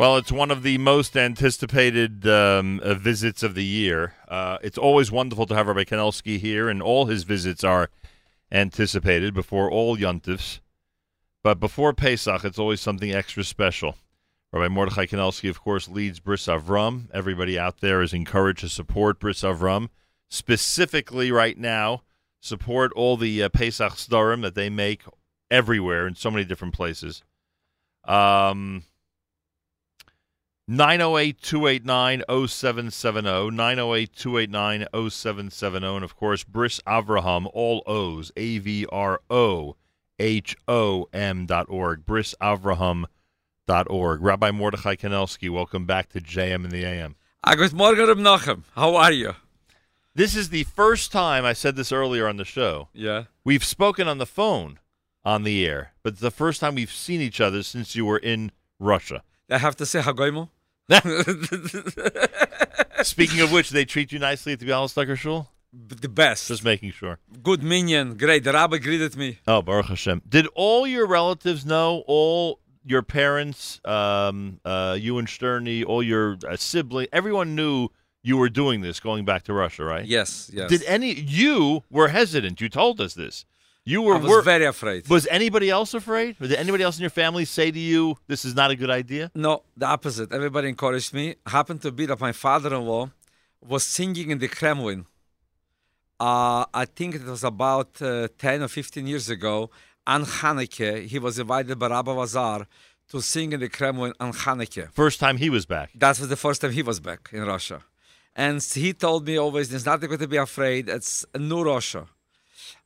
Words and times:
Well, 0.00 0.16
it's 0.16 0.32
one 0.32 0.50
of 0.50 0.62
the 0.62 0.78
most 0.78 1.14
anticipated 1.14 2.26
um, 2.26 2.80
uh, 2.82 2.94
visits 2.94 3.42
of 3.42 3.54
the 3.54 3.66
year. 3.66 4.14
Uh, 4.26 4.56
it's 4.62 4.78
always 4.78 5.12
wonderful 5.12 5.44
to 5.44 5.54
have 5.54 5.66
Rabbi 5.66 5.84
Kanelsky 5.84 6.38
here, 6.38 6.70
and 6.70 6.80
all 6.80 7.04
his 7.04 7.24
visits 7.24 7.62
are 7.62 7.90
anticipated 8.50 9.34
before 9.34 9.70
all 9.70 9.98
yontifs. 9.98 10.60
But 11.44 11.60
before 11.60 11.92
Pesach, 11.92 12.46
it's 12.46 12.58
always 12.58 12.80
something 12.80 13.12
extra 13.12 13.44
special. 13.44 13.96
Rabbi 14.54 14.68
Mordechai 14.68 15.04
Kanelsky, 15.04 15.50
of 15.50 15.60
course, 15.60 15.86
leads 15.86 16.18
Bris 16.18 16.46
Avram. 16.46 17.08
Everybody 17.12 17.58
out 17.58 17.82
there 17.82 18.00
is 18.00 18.14
encouraged 18.14 18.60
to 18.60 18.70
support 18.70 19.20
Bris 19.20 19.42
Avram. 19.42 19.90
Specifically, 20.30 21.30
right 21.30 21.58
now, 21.58 22.04
support 22.40 22.90
all 22.94 23.18
the 23.18 23.42
uh, 23.42 23.50
Pesach 23.50 23.92
Sedarim 23.92 24.40
that 24.40 24.54
they 24.54 24.70
make 24.70 25.02
everywhere 25.50 26.06
in 26.06 26.14
so 26.14 26.30
many 26.30 26.46
different 26.46 26.72
places. 26.72 27.22
Um, 28.04 28.84
908 30.74 31.42
289 31.42 32.22
0770. 32.46 33.50
908 33.50 34.12
289 34.14 35.10
0770. 35.10 35.86
And 35.96 36.04
of 36.04 36.14
course, 36.14 36.44
Bris 36.44 36.78
Avrohom, 36.86 37.50
all 37.52 37.82
O's, 37.88 38.30
A 38.36 38.58
V 38.58 38.86
R 38.92 39.20
O 39.28 39.74
H 40.20 40.56
O 40.68 41.08
M 41.12 41.46
dot 41.46 41.66
org. 41.68 42.06
Bris 42.06 42.36
Avrohom 42.40 43.06
dot 43.66 43.88
org. 43.90 44.22
Rabbi 44.22 44.52
Mordechai 44.52 44.94
Kanelsky, 44.94 45.50
welcome 45.50 45.86
back 45.86 46.08
to 46.10 46.20
JM 46.20 46.64
in 46.64 46.70
the 46.70 46.84
AM. 46.84 47.16
Good 47.44 47.72
morning, 47.72 48.06
Reb 48.06 48.18
Nachum. 48.18 48.62
How 48.76 48.94
are 48.94 49.10
you? 49.10 49.34
This 50.14 50.36
is 50.36 50.50
the 50.50 50.62
first 50.62 51.10
time, 51.10 51.44
I 51.44 51.52
said 51.52 51.74
this 51.74 51.90
earlier 51.90 52.28
on 52.28 52.36
the 52.36 52.44
show, 52.44 52.90
Yeah. 52.92 53.24
we've 53.42 53.64
spoken 53.64 54.06
on 54.06 54.18
the 54.18 54.26
phone 54.26 54.78
on 55.24 55.42
the 55.42 55.66
air, 55.66 55.94
but 56.04 56.12
it's 56.12 56.22
the 56.22 56.30
first 56.30 56.60
time 56.60 56.76
we've 56.76 56.92
seen 56.92 57.20
each 57.20 57.40
other 57.40 57.64
since 57.64 57.96
you 57.96 58.04
were 58.04 58.18
in 58.18 58.52
Russia. 58.78 59.24
I 59.50 59.58
have 59.58 59.74
to 59.76 59.86
say 59.86 60.00
Hagoimo. 60.00 60.48
Speaking 63.02 63.40
of 63.40 63.52
which, 63.52 63.70
they 63.70 63.84
treat 63.84 64.12
you 64.12 64.18
nicely 64.18 64.52
at 64.52 64.60
the 64.60 64.66
Bialystoker 64.66 65.16
Shul? 65.16 65.48
the 65.72 66.08
best. 66.08 66.48
Just 66.48 66.64
making 66.64 66.92
sure. 66.92 67.18
Good 67.42 67.62
minyan. 67.62 68.16
Great. 68.16 68.44
The 68.44 68.52
rabbi 68.52 68.78
greeted 68.78 69.16
me. 69.16 69.38
Oh, 69.46 69.62
Baruch 69.62 69.86
Hashem. 69.86 70.22
Did 70.28 70.46
all 70.54 70.86
your 70.86 71.06
relatives 71.06 71.64
know, 71.64 72.02
all 72.06 72.60
your 72.84 73.02
parents, 73.02 73.80
um, 73.84 74.60
uh, 74.64 74.96
you 74.98 75.18
and 75.18 75.28
Sterny, 75.28 75.84
all 75.84 76.02
your 76.02 76.38
uh, 76.48 76.56
sibling, 76.56 77.06
everyone 77.12 77.54
knew 77.54 77.88
you 78.22 78.36
were 78.36 78.48
doing 78.48 78.80
this 78.80 79.00
going 79.00 79.24
back 79.24 79.44
to 79.44 79.52
Russia, 79.52 79.84
right? 79.84 80.04
Yes, 80.04 80.50
yes. 80.52 80.68
Did 80.68 80.82
any, 80.84 81.12
you 81.12 81.84
were 81.90 82.08
hesitant. 82.08 82.60
You 82.60 82.68
told 82.68 83.00
us 83.00 83.14
this. 83.14 83.44
You 83.90 84.02
were, 84.06 84.14
I 84.14 84.18
was 84.18 84.30
wor- 84.30 84.42
very 84.42 84.66
afraid. 84.74 85.08
was 85.16 85.26
anybody 85.38 85.68
else 85.78 85.90
afraid? 86.02 86.32
Or 86.40 86.46
did 86.46 86.58
anybody 86.64 86.82
else 86.86 86.96
in 86.98 87.02
your 87.06 87.16
family 87.24 87.44
say 87.44 87.68
to 87.78 87.82
you, 87.92 88.00
this 88.32 88.42
is 88.48 88.54
not 88.60 88.68
a 88.74 88.76
good 88.82 88.92
idea? 89.02 89.24
no, 89.34 89.52
the 89.76 89.86
opposite. 89.96 90.28
Everybody 90.32 90.68
encouraged 90.74 91.12
me. 91.12 91.26
Happened 91.58 91.80
to 91.86 91.90
be 91.98 92.04
that 92.10 92.20
my 92.28 92.32
father-in-law 92.46 93.04
was 93.72 93.82
singing 93.98 94.30
in 94.30 94.38
the 94.38 94.48
Kremlin. 94.58 95.06
Uh, 96.20 96.64
I 96.82 96.84
think 96.84 97.14
it 97.14 97.24
was 97.24 97.42
about 97.42 97.90
uh, 98.00 98.28
10 98.38 98.62
or 98.62 98.68
15 98.68 99.06
years 99.06 99.28
ago. 99.28 99.70
On 100.06 100.24
Hanukkah, 100.24 101.06
he 101.06 101.18
was 101.18 101.38
invited 101.38 101.78
by 101.78 101.88
Rabbi 101.88 102.12
Lazar 102.12 102.66
to 103.10 103.20
sing 103.20 103.52
in 103.52 103.60
the 103.60 103.68
Kremlin 103.68 104.12
on 104.20 104.32
Hanukkah. 104.32 104.92
First 104.92 105.18
time 105.18 105.36
he 105.38 105.50
was 105.50 105.66
back. 105.66 105.90
That 105.94 106.18
was 106.20 106.28
the 106.28 106.36
first 106.36 106.60
time 106.60 106.72
he 106.72 106.82
was 106.82 107.00
back 107.00 107.30
in 107.32 107.42
Russia. 107.44 107.82
And 108.36 108.62
he 108.62 108.92
told 108.92 109.26
me 109.26 109.36
always, 109.36 109.70
there's 109.70 109.86
nothing 109.86 110.08
going 110.08 110.20
to 110.20 110.28
be 110.28 110.36
afraid. 110.36 110.88
It's 110.88 111.26
a 111.34 111.38
new 111.38 111.62
Russia. 111.64 112.06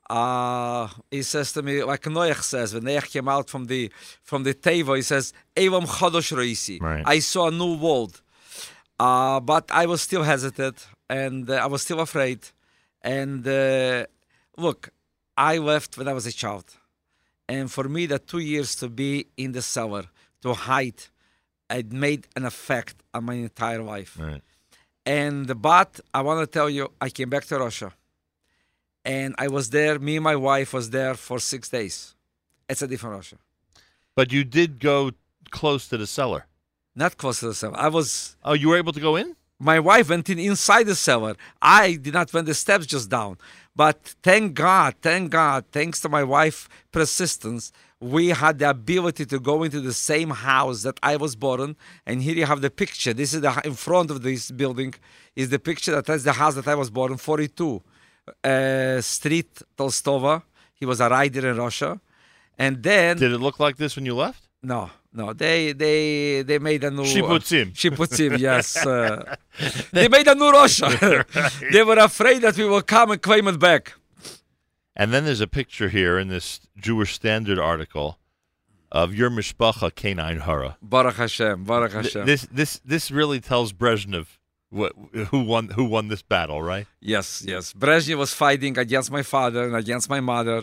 Uh, 0.08 0.88
he 1.10 1.22
says 1.22 1.52
to 1.52 1.62
me, 1.62 1.82
like 1.82 2.02
Noach 2.02 2.42
says, 2.42 2.74
when 2.74 2.84
Noach 2.84 3.10
came 3.10 3.28
out 3.28 3.48
from 3.48 3.66
the 3.66 3.90
from 4.22 4.42
the 4.42 4.54
Teva, 4.54 4.96
he 4.96 5.02
says, 5.02 5.32
Evam 5.56 5.86
Chodosh 5.86 6.32
Roisi. 6.36 6.80
Right. 6.80 7.02
I 7.06 7.20
saw 7.20 7.48
a 7.48 7.50
new 7.50 7.76
world. 7.76 8.20
Uh, 8.98 9.40
but 9.40 9.70
I 9.70 9.86
was 9.86 10.02
still 10.02 10.22
hesitant 10.22 10.86
and 11.08 11.50
uh, 11.50 11.54
I 11.54 11.66
was 11.66 11.82
still 11.82 12.00
afraid. 12.00 12.40
And 13.02 13.46
uh, 13.46 14.06
look, 14.56 14.90
I 15.36 15.58
left 15.58 15.98
when 15.98 16.06
I 16.08 16.12
was 16.12 16.26
a 16.26 16.32
child. 16.32 16.64
And 17.48 17.70
for 17.70 17.84
me, 17.84 18.06
the 18.06 18.18
two 18.18 18.38
years 18.38 18.74
to 18.76 18.88
be 18.88 19.26
in 19.36 19.52
the 19.52 19.62
cellar, 19.62 20.04
to 20.42 20.54
hide, 20.54 21.02
it 21.70 21.92
made 21.92 22.26
an 22.36 22.44
effect 22.44 22.96
on 23.12 23.24
my 23.24 23.34
entire 23.34 23.82
life. 23.82 24.16
Right. 24.18 24.42
And 25.04 25.60
but 25.60 26.00
I 26.14 26.22
want 26.22 26.40
to 26.40 26.46
tell 26.46 26.70
you, 26.70 26.92
I 27.00 27.10
came 27.10 27.28
back 27.28 27.44
to 27.46 27.58
Russia, 27.58 27.92
and 29.04 29.34
I 29.38 29.48
was 29.48 29.70
there. 29.70 29.98
Me 29.98 30.16
and 30.16 30.24
my 30.24 30.36
wife 30.36 30.72
was 30.72 30.90
there 30.90 31.14
for 31.14 31.38
six 31.38 31.68
days. 31.68 32.14
It's 32.68 32.82
a 32.82 32.86
different 32.86 33.16
Russia, 33.16 33.36
But 34.14 34.32
you 34.32 34.44
did 34.44 34.78
go 34.80 35.10
close 35.50 35.88
to 35.88 35.96
the 35.96 36.06
cellar. 36.06 36.46
not 36.96 37.16
close 37.16 37.40
to 37.40 37.46
the 37.48 37.54
cellar. 37.54 37.76
I 37.76 37.88
was. 37.88 38.36
Oh, 38.44 38.54
you 38.54 38.68
were 38.70 38.76
able 38.78 38.92
to 38.92 39.00
go 39.00 39.16
in? 39.16 39.28
My 39.58 39.78
wife 39.80 40.08
went 40.10 40.28
in 40.30 40.38
inside 40.38 40.84
the 40.86 40.94
cellar. 40.94 41.34
I 41.62 41.94
did 42.04 42.14
not 42.14 42.32
went 42.32 42.46
the 42.46 42.54
steps 42.54 42.86
just 42.86 43.08
down. 43.10 43.36
But 43.76 43.98
thank 44.22 44.54
God, 44.54 44.94
thank 45.02 45.30
God, 45.30 45.64
thanks 45.72 46.00
to 46.02 46.08
my 46.08 46.22
wife' 46.22 46.68
persistence, 46.92 47.72
we 48.00 48.28
had 48.28 48.58
the 48.60 48.70
ability 48.70 49.24
to 49.26 49.38
go 49.40 49.62
into 49.64 49.80
the 49.80 49.92
same 50.10 50.30
house 50.30 50.82
that 50.86 50.98
I 51.02 51.16
was 51.16 51.34
born. 51.34 51.74
And 52.06 52.22
here 52.22 52.36
you 52.40 52.46
have 52.46 52.60
the 52.60 52.70
picture. 52.70 53.12
This 53.12 53.34
is 53.34 53.40
the 53.40 53.52
in 53.64 53.74
front 53.74 54.10
of 54.12 54.22
this 54.22 54.50
building 54.62 54.94
is 55.34 55.48
the 55.50 55.58
picture 55.58 55.92
that 55.96 56.06
that's 56.06 56.24
the 56.24 56.32
house 56.42 56.54
that 56.58 56.68
I 56.68 56.76
was 56.82 56.90
born, 56.90 57.10
in, 57.12 57.18
42 57.18 57.82
uh, 58.42 59.00
Street 59.00 59.62
Tolstova. 59.76 60.42
He 60.74 60.86
was 60.86 61.00
a 61.00 61.08
rider 61.08 61.48
in 61.50 61.56
Russia. 61.56 62.00
And 62.58 62.82
then 62.82 63.16
Did 63.18 63.32
it 63.32 63.38
look 63.38 63.58
like 63.58 63.76
this 63.76 63.96
when 63.96 64.06
you 64.06 64.14
left? 64.14 64.48
no, 64.62 64.90
no, 65.12 65.32
they 65.32 65.72
they 65.72 66.42
they 66.42 66.58
made 66.58 66.82
a 66.84 66.90
new 66.90 67.04
Shibutzim. 67.04 67.72
Shibutzim, 67.72 68.38
yes. 68.38 68.76
Uh, 68.76 69.36
they 69.92 70.08
made 70.08 70.26
a 70.26 70.34
new 70.34 70.50
Russia. 70.50 70.88
they 71.72 71.82
were 71.82 71.98
afraid 71.98 72.42
that 72.42 72.56
we 72.56 72.64
will 72.64 72.82
come 72.82 73.12
and 73.12 73.22
claim 73.22 73.46
it 73.46 73.58
back. 73.60 73.94
And 74.96 75.12
then 75.12 75.24
there's 75.24 75.40
a 75.40 75.46
picture 75.46 75.88
here 75.88 76.18
in 76.18 76.28
this 76.28 76.60
Jewish 76.76 77.14
Standard 77.14 77.58
article 77.58 78.18
of 78.90 79.14
your 79.14 79.30
mishpacha 79.30 79.94
canine 79.94 80.40
hara. 80.40 80.78
Baruch 80.80 81.16
Hashem, 81.16 81.64
Baruch 81.64 81.92
Hashem. 81.92 82.26
This 82.26 82.42
this 82.50 82.80
this 82.84 83.10
really 83.10 83.40
tells 83.40 83.72
Brezhnev 83.72 84.26
what 84.74 84.92
who 85.30 85.40
won 85.44 85.68
who 85.68 85.84
won 85.84 86.08
this 86.08 86.22
battle, 86.22 86.60
right? 86.62 86.86
yes, 87.00 87.44
yes. 87.46 87.72
Brezhnev 87.72 88.18
was 88.18 88.32
fighting 88.34 88.76
against 88.76 89.10
my 89.10 89.22
father 89.22 89.62
and 89.64 89.76
against 89.76 90.10
my 90.10 90.20
mother, 90.20 90.62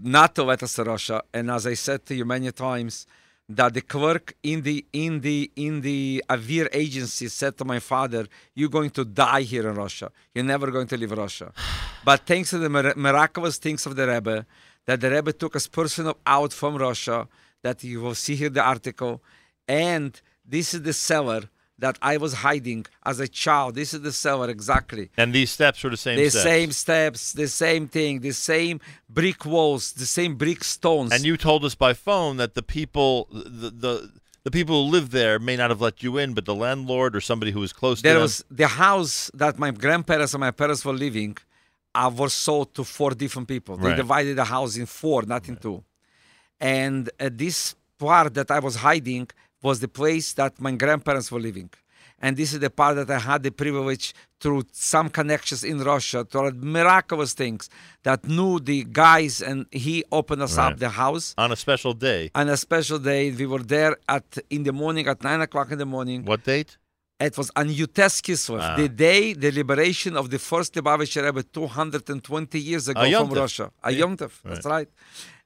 not 0.00 0.34
to 0.36 0.44
let 0.44 0.62
us 0.62 0.74
to 0.74 0.84
Russia. 0.84 1.22
And 1.34 1.50
as 1.50 1.66
I 1.66 1.74
said 1.74 2.06
to 2.06 2.14
you 2.14 2.24
many 2.24 2.50
times, 2.52 3.06
that 3.48 3.74
the 3.74 3.82
clerk 3.82 4.34
in 4.42 4.62
the 4.62 4.84
in 4.92 5.20
the 5.20 5.50
in 5.56 5.80
the 5.80 6.22
OVIR 6.30 6.68
agency 6.72 7.28
said 7.28 7.56
to 7.58 7.64
my 7.64 7.80
father, 7.80 8.26
"You're 8.54 8.76
going 8.78 8.90
to 8.90 9.04
die 9.04 9.42
here 9.42 9.68
in 9.68 9.74
Russia. 9.74 10.10
You're 10.34 10.44
never 10.44 10.70
going 10.70 10.86
to 10.88 10.96
leave 10.96 11.12
Russia." 11.12 11.52
But 12.04 12.26
thanks 12.26 12.50
to 12.50 12.58
the 12.58 12.68
miraculous 12.96 13.58
things 13.58 13.86
of 13.86 13.94
the 13.94 14.08
Rebbe, 14.08 14.44
that 14.86 15.00
the 15.00 15.08
Rebbe 15.08 15.32
took 15.32 15.54
us 15.54 15.68
personal 15.68 16.16
out 16.26 16.52
from 16.52 16.74
Russia, 16.76 17.28
that 17.62 17.84
you 17.84 18.00
will 18.00 18.16
see 18.16 18.34
here 18.34 18.50
the 18.50 18.64
article, 18.74 19.22
and 19.68 20.20
this 20.44 20.74
is 20.74 20.82
the 20.82 20.92
cellar 20.92 21.42
that 21.84 21.96
I 22.12 22.14
was 22.24 22.32
hiding 22.48 22.82
as 23.10 23.16
a 23.26 23.28
child. 23.44 23.68
This 23.80 23.90
is 23.96 24.00
the 24.08 24.14
cellar 24.24 24.48
exactly. 24.58 25.04
And 25.22 25.28
these 25.38 25.50
steps 25.58 25.78
were 25.82 25.90
the 25.96 26.02
same 26.06 26.16
The 26.22 26.30
steps. 26.30 26.44
same 26.52 26.70
steps, 26.84 27.20
the 27.42 27.48
same 27.64 27.84
thing, 27.96 28.12
the 28.30 28.36
same 28.52 28.74
brick 29.18 29.40
walls, 29.54 29.82
the 30.02 30.10
same 30.18 30.32
brick 30.42 30.60
stones. 30.76 31.10
And 31.14 31.22
you 31.30 31.36
told 31.48 31.60
us 31.68 31.74
by 31.86 31.92
phone 32.08 32.34
that 32.42 32.52
the 32.60 32.66
people 32.78 33.14
the 33.32 33.68
the 33.84 33.94
the 34.46 34.52
people 34.58 34.74
who 34.80 34.86
live 34.96 35.08
there 35.20 35.36
may 35.48 35.56
not 35.60 35.68
have 35.74 35.82
let 35.88 35.96
you 36.04 36.12
in, 36.22 36.28
but 36.36 36.44
the 36.52 36.58
landlord 36.66 37.10
or 37.18 37.22
somebody 37.30 37.50
who 37.56 37.62
was 37.66 37.72
close 37.80 37.96
to 37.98 38.02
there 38.08 38.14
them. 38.20 38.26
was 38.28 38.34
the 38.62 38.70
house 38.86 39.14
that 39.42 39.54
my 39.64 39.70
grandparents 39.84 40.32
and 40.34 40.40
my 40.48 40.54
parents 40.62 40.82
were 40.88 40.98
living 41.08 41.32
I 42.06 42.08
was 42.22 42.32
sold 42.46 42.68
to 42.76 42.82
four 42.98 43.10
different 43.22 43.46
people. 43.54 43.74
They 43.76 43.88
Right. 43.92 44.02
divided 44.04 44.34
the 44.42 44.48
house 44.56 44.72
in 44.82 44.86
four, 45.00 45.20
not 45.34 45.42
in 45.50 45.56
two. 45.64 45.78
And 46.78 47.02
uh, 47.20 47.28
this 47.44 47.58
part 47.98 48.30
that 48.38 48.48
I 48.56 48.60
was 48.66 48.74
hiding 48.88 49.26
was 49.62 49.80
the 49.80 49.88
place 49.88 50.32
that 50.34 50.60
my 50.60 50.72
grandparents 50.72 51.30
were 51.32 51.40
living. 51.40 51.70
And 52.24 52.36
this 52.36 52.52
is 52.52 52.60
the 52.60 52.70
part 52.70 52.94
that 52.96 53.10
I 53.10 53.18
had 53.18 53.42
the 53.42 53.50
privilege 53.50 54.14
through 54.40 54.62
some 54.70 55.08
connections 55.18 55.64
in 55.64 55.78
Russia 55.92 56.24
to 56.32 56.52
miraculous 56.52 57.32
things 57.42 57.68
that 58.04 58.20
knew 58.36 58.60
the 58.60 58.84
guys 58.84 59.42
and 59.42 59.66
he 59.72 60.04
opened 60.12 60.42
us 60.42 60.56
Right. 60.56 60.72
up 60.72 60.78
the 60.78 60.90
house. 60.90 61.34
on 61.36 61.50
a 61.50 61.56
special 61.56 61.94
day. 61.94 62.30
On 62.34 62.48
a 62.48 62.56
special 62.56 62.98
day, 63.12 63.22
we 63.32 63.46
were 63.52 63.64
there 63.76 63.96
at 64.08 64.38
in 64.50 64.62
the 64.68 64.72
morning 64.82 65.04
at 65.12 65.18
nine 65.24 65.40
o'clock 65.46 65.68
in 65.74 65.78
the 65.78 65.86
morning. 65.96 66.24
What 66.24 66.44
date? 66.44 66.76
It 67.28 67.36
was 67.38 67.50
on 67.60 67.68
Yud 67.68 67.92
Tes 67.98 68.14
Kislev, 68.26 68.60
Ah. 68.60 68.76
the 68.76 68.88
day 68.88 69.32
the 69.44 69.50
liberation 69.60 70.12
of 70.16 70.26
the 70.34 70.38
first 70.50 70.70
Lubavitcher 70.74 71.22
Rebbe 71.24 71.42
220 71.42 72.58
years 72.60 72.84
ago 72.88 73.00
A 73.00 73.12
from 73.12 73.30
Russia. 73.44 73.66
A 73.82 73.90
Yeah. 73.92 74.14
That's 74.44 74.66
right. 74.66 74.88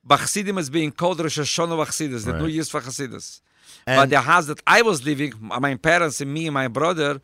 Bachsidim 0.06 0.58
is 0.58 0.70
being 0.70 0.90
called 0.92 1.20
Rosh 1.20 1.38
Hashanah 1.38 1.76
Bachsidus, 1.84 2.24
the 2.24 2.32
Right. 2.32 2.42
New 2.42 2.48
Year's 2.48 2.70
for 2.70 2.80
Hasidus. 2.80 3.40
But 3.84 4.10
the 4.10 4.20
house 4.20 4.46
that 4.46 4.60
I 4.66 4.82
was 4.82 5.04
living, 5.04 5.32
my 5.40 5.74
parents 5.76 6.20
and 6.22 6.32
me 6.32 6.42
and 6.48 6.54
my 6.54 6.68
brother, 6.68 7.20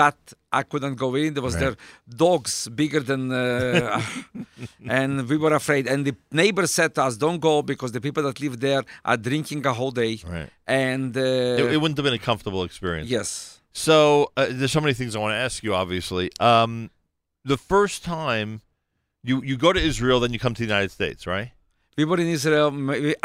that 0.00 0.18
I 0.52 0.62
couldn't 0.70 0.96
go 0.96 1.14
in. 1.14 1.34
There 1.34 1.42
was 1.42 1.54
Right. 1.54 1.60
their 1.64 1.76
dogs 2.24 2.54
bigger 2.80 3.00
than, 3.10 3.22
uh, 3.32 4.02
and 4.98 5.28
we 5.28 5.36
were 5.36 5.54
afraid. 5.54 5.86
And 5.86 6.04
the 6.04 6.14
neighbor 6.32 6.66
said 6.66 6.90
to 6.96 7.04
us, 7.04 7.16
"Don't 7.16 7.40
go 7.40 7.62
because 7.62 7.92
the 7.92 8.00
people 8.00 8.22
that 8.24 8.40
live 8.40 8.58
there 8.60 8.82
are 9.04 9.16
drinking 9.16 9.64
a 9.66 9.72
whole 9.72 9.92
day." 10.04 10.14
Right. 10.26 10.50
And 10.66 11.16
uh, 11.16 11.20
It, 11.60 11.72
it 11.74 11.78
wouldn't 11.80 11.98
have 11.98 12.04
been 12.04 12.14
a 12.14 12.18
comfortable 12.30 12.62
experience. 12.64 13.08
yes, 13.10 13.60
So 13.72 13.96
uh, 14.36 14.46
there's 14.50 14.72
so 14.72 14.80
many 14.80 14.94
things 15.00 15.14
I 15.14 15.20
want 15.24 15.32
to 15.32 15.42
ask 15.48 15.62
you. 15.62 15.74
Obviously, 15.74 16.30
um, 16.40 16.90
the 17.44 17.56
first 17.72 17.98
time 18.04 18.48
you 19.22 19.36
you 19.50 19.56
go 19.66 19.70
to 19.72 19.80
Israel, 19.90 20.18
then 20.22 20.32
you 20.34 20.40
come 20.46 20.54
to 20.54 20.62
the 20.64 20.70
United 20.74 20.90
States, 20.98 21.26
right? 21.26 21.50
we 21.98 22.04
were 22.04 22.20
in 22.20 22.30
Israel. 22.38 22.68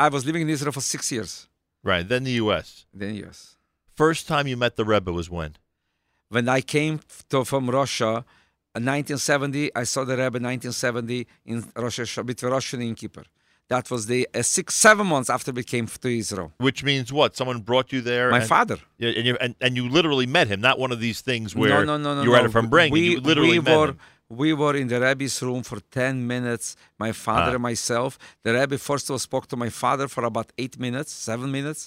I 0.06 0.08
was 0.16 0.22
living 0.26 0.44
in 0.46 0.50
Israel 0.58 0.72
for 0.72 0.80
six 0.96 1.02
years. 1.16 1.32
Right. 1.84 2.08
Then 2.08 2.24
the 2.24 2.32
U.S. 2.34 2.86
Then 2.94 3.16
yes. 3.16 3.58
First 3.96 4.28
time 4.28 4.48
you 4.48 4.58
met 4.58 4.76
the 4.76 4.86
Rebbe 4.86 5.12
was 5.12 5.30
when? 5.30 5.56
when 6.32 6.48
I 6.48 6.62
came 6.62 7.02
to, 7.30 7.44
from 7.44 7.70
Russia 7.70 8.26
in 8.74 8.86
1970, 8.86 9.76
I 9.76 9.84
saw 9.84 10.06
the 10.06 10.14
Rebbe 10.14 10.40
1970 10.40 11.28
in 11.46 11.66
Russia, 11.76 12.24
between 12.24 12.54
Hashanah 12.54 12.88
and 12.88 12.98
Kippur. 12.98 13.26
That 13.68 13.92
was 13.92 14.06
the 14.06 14.28
uh, 14.34 14.42
six, 14.42 14.76
seven 14.76 15.08
months 15.08 15.30
after 15.30 15.52
we 15.52 15.64
came 15.64 15.88
to 15.88 16.10
Israel. 16.10 16.52
Which 16.58 16.84
means 16.84 17.12
what? 17.12 17.36
Someone 17.36 17.60
brought 17.60 17.92
you 17.92 18.02
there. 18.02 18.32
My 18.32 18.40
and, 18.40 18.48
father. 18.48 18.78
Yeah, 18.98 19.10
and 19.10 19.26
you 19.26 19.38
and, 19.40 19.56
and 19.62 19.78
you 19.78 19.88
literally 19.88 20.26
met 20.26 20.48
him. 20.48 20.60
Not 20.60 20.78
one 20.78 20.92
of 20.92 21.00
these 21.00 21.22
things 21.22 21.56
where 21.56 21.70
no, 21.70 21.84
no, 21.84 21.98
no, 21.98 22.16
no. 22.16 22.24
you 22.24 22.32
were 22.32 22.36
no. 22.36 22.42
at 22.42 22.46
a 22.48 22.50
from 22.50 22.70
Brain. 22.70 22.92
We, 22.92 23.12
you 23.12 23.20
literally 23.22 23.60
we 23.60 23.66
met 23.66 23.78
were, 23.78 23.88
him. 23.90 24.00
We 24.32 24.54
were 24.54 24.76
in 24.82 24.88
the 24.88 25.00
Rebbe's 25.08 25.42
room 25.48 25.62
for 25.70 25.80
10 25.92 26.26
minutes, 26.34 26.76
my 27.06 27.12
father 27.26 27.52
Ah. 27.52 27.58
and 27.58 27.64
myself. 27.72 28.12
The 28.44 28.52
Rebbe 28.54 28.78
first 28.78 29.06
of 29.08 29.12
all 29.14 29.20
spoke 29.20 29.46
to 29.48 29.58
my 29.58 29.70
father 29.84 30.08
for 30.08 30.24
about 30.24 30.50
eight 30.58 30.76
minutes, 30.80 31.12
seven 31.30 31.50
minutes, 31.52 31.82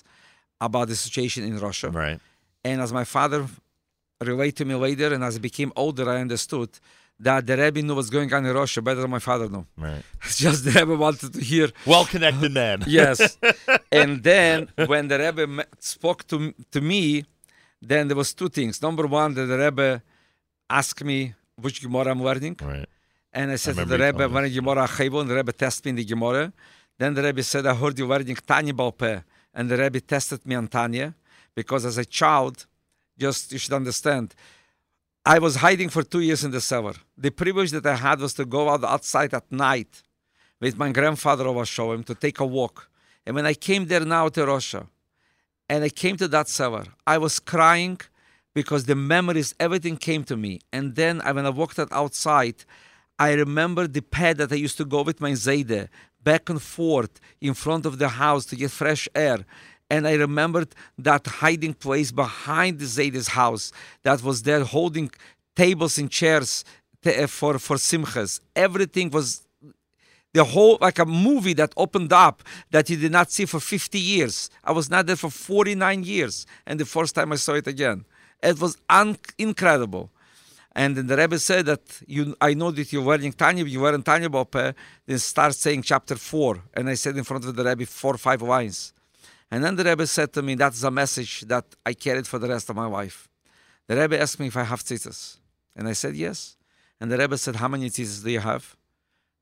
about 0.61 0.87
the 0.89 0.97
situation 1.07 1.43
in 1.51 1.59
Russia. 1.59 1.89
Right. 1.91 2.21
And 2.69 2.77
as 2.85 2.93
my 2.93 3.05
father 3.05 3.41
relayed 4.21 4.57
to 4.61 4.65
me 4.71 4.75
later, 4.75 5.09
and 5.15 5.23
as 5.25 5.37
I 5.37 5.41
became 5.51 5.73
older, 5.85 6.07
I 6.15 6.21
understood 6.27 6.71
that 7.27 7.47
the 7.47 7.57
Rebbe 7.57 7.81
knew 7.83 7.95
what's 7.95 8.11
going 8.11 8.31
on 8.37 8.45
in 8.45 8.55
Russia 8.55 8.81
better 8.83 9.01
than 9.05 9.11
my 9.19 9.25
father 9.31 9.49
knew. 9.49 9.65
Right. 9.79 10.03
Just 10.45 10.65
the 10.67 10.73
Rebbe 10.79 10.97
wanted 10.97 11.33
to 11.35 11.41
hear. 11.41 11.69
Well 11.87 12.05
connected 12.05 12.53
man. 12.53 12.79
Yes. 13.01 13.39
and 14.01 14.23
then 14.23 14.69
when 14.93 15.09
the 15.09 15.19
Rebbe 15.19 15.65
spoke 15.79 16.27
to, 16.31 16.53
to 16.73 16.81
me, 16.81 17.25
then 17.81 18.09
there 18.09 18.17
was 18.17 18.35
two 18.35 18.49
things. 18.49 18.83
Number 18.83 19.07
one, 19.07 19.33
that 19.35 19.47
the 19.47 19.59
Rebbe 19.59 20.03
asked 20.69 21.03
me 21.05 21.35
which 21.61 21.83
Gemara 21.83 22.11
I'm 22.11 22.23
learning. 22.23 22.57
Right. 22.63 22.89
And 23.33 23.51
I 23.51 23.57
said 23.57 23.77
to 23.77 23.85
the 23.85 23.99
Rebbe, 23.99 24.29
me 24.29 24.35
when 24.35 24.53
Gemara 24.53 24.89
and 24.99 25.31
the 25.31 25.35
Rebbe 25.35 25.53
tested 25.53 25.87
me 25.87 25.91
in 25.91 25.97
the 25.97 26.05
Gemara. 26.05 26.53
Then 26.99 27.15
the 27.15 27.23
Rebbe 27.23 27.43
said, 27.43 27.67
I 27.67 27.75
heard 27.75 27.99
you 27.99 28.07
learning 28.07 28.37
Tanya 28.37 28.73
Balpeh. 28.73 29.25
And 29.53 29.69
the 29.69 29.77
Rebbe 29.77 30.01
tested 30.01 30.47
me 30.47 30.55
on 30.55 30.69
Tanya 30.69 31.15
because 31.55 31.85
as 31.85 31.99
a 31.99 32.05
child, 32.05 32.67
just 33.19 33.53
you 33.53 33.59
should 33.59 33.73
understand, 33.73 34.35
I 35.27 35.39
was 35.39 35.57
hiding 35.57 35.89
for 35.89 36.03
two 36.03 36.21
years 36.21 36.45
in 36.45 36.51
the 36.51 36.61
cellar. 36.61 36.95
The 37.17 37.31
privilege 37.31 37.71
that 37.71 37.87
I 37.87 37.97
had 37.97 38.21
was 38.21 38.35
to 38.35 38.45
go 38.45 38.69
out 38.69 38.85
outside 38.85 39.33
at 39.33 39.51
night 39.51 40.03
with 40.61 40.77
my 40.77 40.93
grandfather 40.93 41.47
over 41.47 41.63
Sholem 41.63 42.05
to 42.07 42.15
take 42.15 42.41
a 42.41 42.47
walk. 42.47 42.89
And 43.27 43.35
when 43.35 43.47
I 43.47 43.55
came 43.55 43.87
there 43.87 44.05
now 44.05 44.29
to 44.29 44.47
Russia, 44.47 44.87
and 45.69 45.83
I 45.83 45.89
came 45.89 46.17
to 46.19 46.29
that 46.29 46.49
cellar, 46.49 46.85
I 47.07 47.19
was 47.19 47.41
crying 47.41 48.01
because 48.55 48.85
the 48.85 48.95
memories, 48.95 49.55
everything 49.59 49.97
came 49.97 50.25
to 50.25 50.37
me. 50.37 50.61
And 50.73 50.95
then 50.95 51.21
when 51.21 51.45
I 51.45 51.51
walked 51.51 51.79
out 51.79 51.93
outside, 51.93 52.65
I 53.19 53.33
remember 53.33 53.87
the 53.87 54.03
pad 54.03 54.39
that 54.39 54.53
I 54.53 54.57
used 54.57 54.77
to 54.79 54.85
go 54.85 55.03
with 55.03 55.21
my 55.21 55.33
Zayde 55.33 55.89
back 56.23 56.49
and 56.49 56.63
forth 56.63 57.21
in 57.41 57.55
front 57.55 57.85
of 57.85 57.99
the 57.99 58.09
house 58.09 58.45
to 58.47 58.57
get 58.57 58.71
fresh 58.71 59.09
air. 59.15 59.45
And 59.91 60.09
I 60.09 60.15
remembered 60.15 60.75
that 60.99 61.27
hiding 61.27 61.75
place 61.75 62.11
behind 62.11 62.79
the 62.79 62.87
Zayde's 62.87 63.29
house 63.29 63.71
that 64.03 64.23
was 64.23 64.43
there 64.43 64.65
holding 64.65 65.11
tables 65.55 65.99
and 65.99 66.11
chairs 66.11 66.65
t- 67.03 67.11
eh, 67.11 67.27
for, 67.27 67.59
for 67.59 67.77
simchas. 67.77 68.41
Everything 68.57 69.11
was 69.11 69.43
the 70.33 70.43
whole 70.43 70.79
like 70.81 70.99
a 70.99 71.05
movie 71.05 71.53
that 71.55 71.73
opened 71.77 72.13
up 72.13 72.43
that 72.71 72.91
you 72.91 72.97
did 72.97 73.13
not 73.13 73.31
see 73.31 73.45
for 73.45 73.61
50 73.61 73.99
years. 73.99 74.51
I 74.65 74.73
was 74.73 74.91
not 74.91 75.07
there 75.07 75.17
for 75.17 75.31
49 75.31 76.03
years, 76.03 76.47
and 76.67 76.81
the 76.81 76.85
first 76.85 77.15
time 77.15 77.33
I 77.33 77.37
saw 77.37 77.53
it 77.53 77.69
again, 77.69 78.05
it 78.43 78.61
was 78.61 78.77
un- 78.89 79.17
incredible. 79.39 80.11
And 80.77 80.97
then 80.97 81.07
the 81.07 81.17
Rebbe 81.17 81.39
said 81.39 81.67
that 81.67 81.83
you, 82.07 82.35
I 82.41 82.55
know 82.55 82.73
that 82.73 82.93
you're 82.93 83.05
wearing 83.05 83.33
Tanya, 83.33 83.65
you 83.65 83.81
weren't 83.81 84.05
Tanya 84.05 84.29
Bope, 84.29 84.57
uh, 84.57 84.73
then 85.07 85.19
start 85.19 85.55
saying 85.55 85.83
chapter 85.83 86.17
four. 86.17 86.63
And 86.75 86.89
I 86.89 86.95
said 86.95 87.17
in 87.17 87.23
front 87.23 87.45
of 87.45 87.55
the 87.55 87.65
Rebbe 87.65 87.87
four 87.87 88.17
five 88.17 88.43
lines. 88.43 88.93
And 89.51 89.63
then 89.63 89.77
the 89.77 89.85
Rebbe 89.85 90.07
said 90.07 90.33
to 90.33 90.43
me, 90.43 90.57
that's 90.57 90.83
a 90.83 90.91
message 90.91 91.43
that 91.43 91.65
I 91.87 91.95
carried 91.95 92.27
for 92.27 92.41
the 92.41 92.49
rest 92.49 92.69
of 92.71 92.77
my 92.77 92.87
life. 92.87 93.29
The 93.87 93.97
Rebbe 93.97 94.21
asked 94.21 94.41
me 94.41 94.49
if 94.49 94.57
I 94.57 94.65
have 94.65 94.83
tzitzis. 94.83 95.37
And 95.77 95.87
I 95.87 95.93
said 95.93 96.17
yes. 96.17 96.57
And 97.01 97.13
the 97.13 97.19
Rebbe 97.19 97.39
said, 97.39 97.57
how 97.57 97.69
many 97.69 97.89
tzitzis 97.89 98.25
do 98.25 98.31
you 98.31 98.41
have? 98.41 98.77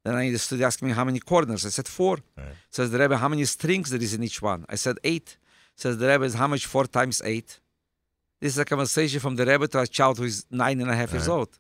Then 0.04 0.16
I 0.16 0.26
understood 0.26 0.58
he 0.58 0.64
asked 0.64 0.82
me 0.82 0.90
how 0.90 1.04
many 1.04 1.20
corners. 1.20 1.64
I 1.64 1.70
said 1.70 1.88
four. 1.88 2.18
Right. 2.36 2.48
Says 2.70 2.90
the 2.90 2.98
Rebbe, 2.98 3.16
how 3.16 3.28
many 3.28 3.44
strings 3.44 3.88
there 3.88 4.02
is 4.02 4.12
in 4.12 4.22
each 4.22 4.42
one? 4.42 4.66
I 4.68 4.74
said 4.74 4.98
eight. 5.04 5.38
Says 5.76 5.96
the 5.96 6.08
Rebbe, 6.08 6.36
how 6.36 6.48
much 6.48 6.66
four 6.66 6.86
times 6.86 7.22
eight? 7.24 7.60
This 8.42 8.54
is 8.54 8.58
a 8.58 8.64
conversation 8.64 9.20
from 9.20 9.36
the 9.36 9.46
Rebbe 9.46 9.68
to 9.68 9.78
a 9.82 9.86
child 9.86 10.18
who 10.18 10.24
is 10.24 10.44
nine 10.50 10.80
and 10.80 10.90
a 10.90 10.96
half 10.96 11.12
years 11.12 11.28
uh-huh. 11.28 11.38
old. 11.38 11.50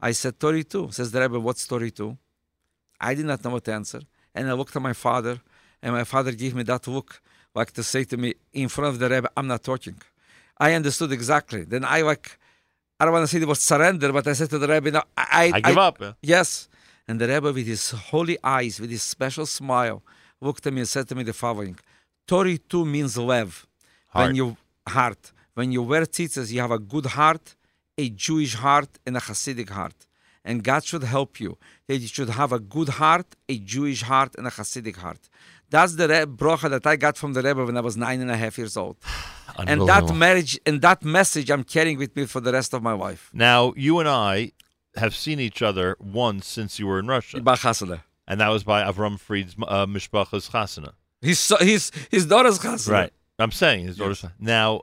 I 0.00 0.12
said 0.12 0.38
32. 0.40 0.90
Says 0.90 1.10
the 1.12 1.20
Rebbe, 1.20 1.38
what's 1.38 1.66
32? 1.66 2.16
I 2.98 3.12
did 3.14 3.26
not 3.26 3.44
know 3.44 3.50
what 3.50 3.64
to 3.64 3.74
answer. 3.74 4.00
And 4.34 4.48
I 4.48 4.54
looked 4.54 4.74
at 4.74 4.80
my 4.80 4.94
father, 4.94 5.42
and 5.82 5.92
my 5.92 6.04
father 6.04 6.32
gave 6.32 6.54
me 6.54 6.62
that 6.62 6.88
look, 6.88 7.20
like 7.54 7.72
to 7.72 7.82
say 7.82 8.04
to 8.04 8.16
me, 8.16 8.32
in 8.54 8.70
front 8.70 8.94
of 8.94 8.98
the 8.98 9.10
Rebbe, 9.10 9.28
I'm 9.36 9.46
not 9.46 9.62
talking. 9.62 10.00
I 10.56 10.72
understood 10.72 11.12
exactly. 11.12 11.64
Then 11.64 11.84
I 11.84 12.00
like, 12.00 12.38
I 12.98 13.04
don't 13.04 13.12
want 13.12 13.24
to 13.24 13.30
say 13.30 13.38
the 13.38 13.46
word 13.46 13.58
surrender, 13.58 14.10
but 14.10 14.26
I 14.26 14.32
said 14.32 14.48
to 14.54 14.58
the 14.58 14.68
Rebbe, 14.68 14.90
no, 14.90 15.02
I, 15.14 15.52
I 15.56 15.60
give 15.60 15.76
up. 15.76 16.00
yeah. 16.00 16.12
Yes. 16.22 16.70
And 17.06 17.20
the 17.20 17.28
Rebbe, 17.28 17.52
with 17.52 17.66
his 17.66 17.90
holy 17.90 18.38
eyes, 18.42 18.80
with 18.80 18.88
his 18.90 19.02
special 19.02 19.44
smile, 19.44 20.02
looked 20.40 20.66
at 20.66 20.72
me 20.72 20.80
and 20.80 20.88
said 20.88 21.06
to 21.08 21.14
me 21.14 21.24
the 21.24 21.34
following: 21.34 21.78
"32 22.26 22.86
means 22.86 23.18
lev. 23.18 23.66
Heart. 24.08 24.26
When 24.26 24.36
you 24.36 24.56
heart. 24.88 25.32
When 25.54 25.72
you 25.72 25.82
wear 25.82 26.02
tzitzis, 26.02 26.50
you 26.52 26.60
have 26.60 26.70
a 26.70 26.78
good 26.78 27.06
heart, 27.06 27.54
a 27.98 28.08
Jewish 28.08 28.54
heart, 28.54 28.98
and 29.06 29.16
a 29.16 29.20
Hasidic 29.20 29.70
heart. 29.70 30.06
And 30.44 30.64
God 30.64 30.84
should 30.84 31.04
help 31.04 31.38
you 31.38 31.56
that 31.86 31.98
you 31.98 32.08
should 32.08 32.30
have 32.30 32.52
a 32.52 32.58
good 32.58 32.88
heart, 32.88 33.36
a 33.48 33.58
Jewish 33.58 34.02
heart, 34.02 34.34
and 34.36 34.46
a 34.46 34.50
Hasidic 34.50 34.96
heart. 34.96 35.28
That's 35.70 35.94
the 35.94 36.08
Rebbe 36.08 36.26
brocha 36.26 36.68
that 36.70 36.86
I 36.86 36.96
got 36.96 37.16
from 37.16 37.32
the 37.32 37.42
Rebbe 37.42 37.64
when 37.64 37.76
I 37.76 37.80
was 37.80 37.96
nine 37.96 38.20
and 38.20 38.30
a 38.30 38.36
half 38.36 38.58
years 38.58 38.76
old. 38.76 38.96
And 39.58 39.86
that 39.86 40.14
marriage 40.14 40.58
and 40.64 40.80
that 40.80 41.04
message 41.04 41.50
I'm 41.50 41.62
carrying 41.62 41.98
with 41.98 42.16
me 42.16 42.24
for 42.24 42.40
the 42.40 42.52
rest 42.54 42.72
of 42.72 42.82
my 42.82 42.94
life. 42.94 43.28
Now 43.34 43.74
you 43.76 43.98
and 43.98 44.08
I 44.08 44.52
have 44.96 45.14
seen 45.14 45.38
each 45.40 45.60
other 45.60 45.94
once 46.00 46.46
since 46.46 46.78
you 46.78 46.86
were 46.86 46.98
in 46.98 47.06
Russia, 47.06 47.36
and 48.26 48.40
that 48.40 48.48
was 48.48 48.64
by 48.64 48.82
Avram 48.82 49.20
Fried's 49.20 49.54
uh, 49.68 49.84
Mishpacha's 49.84 50.48
Chasana. 50.48 50.92
His, 51.20 51.52
his, 51.60 51.92
his 52.10 52.24
daughter's 52.24 52.58
Chasana. 52.58 52.90
Right. 52.90 53.12
I'm 53.38 53.52
saying 53.52 53.86
his 53.86 53.98
daughter's 53.98 54.24
Now, 54.38 54.82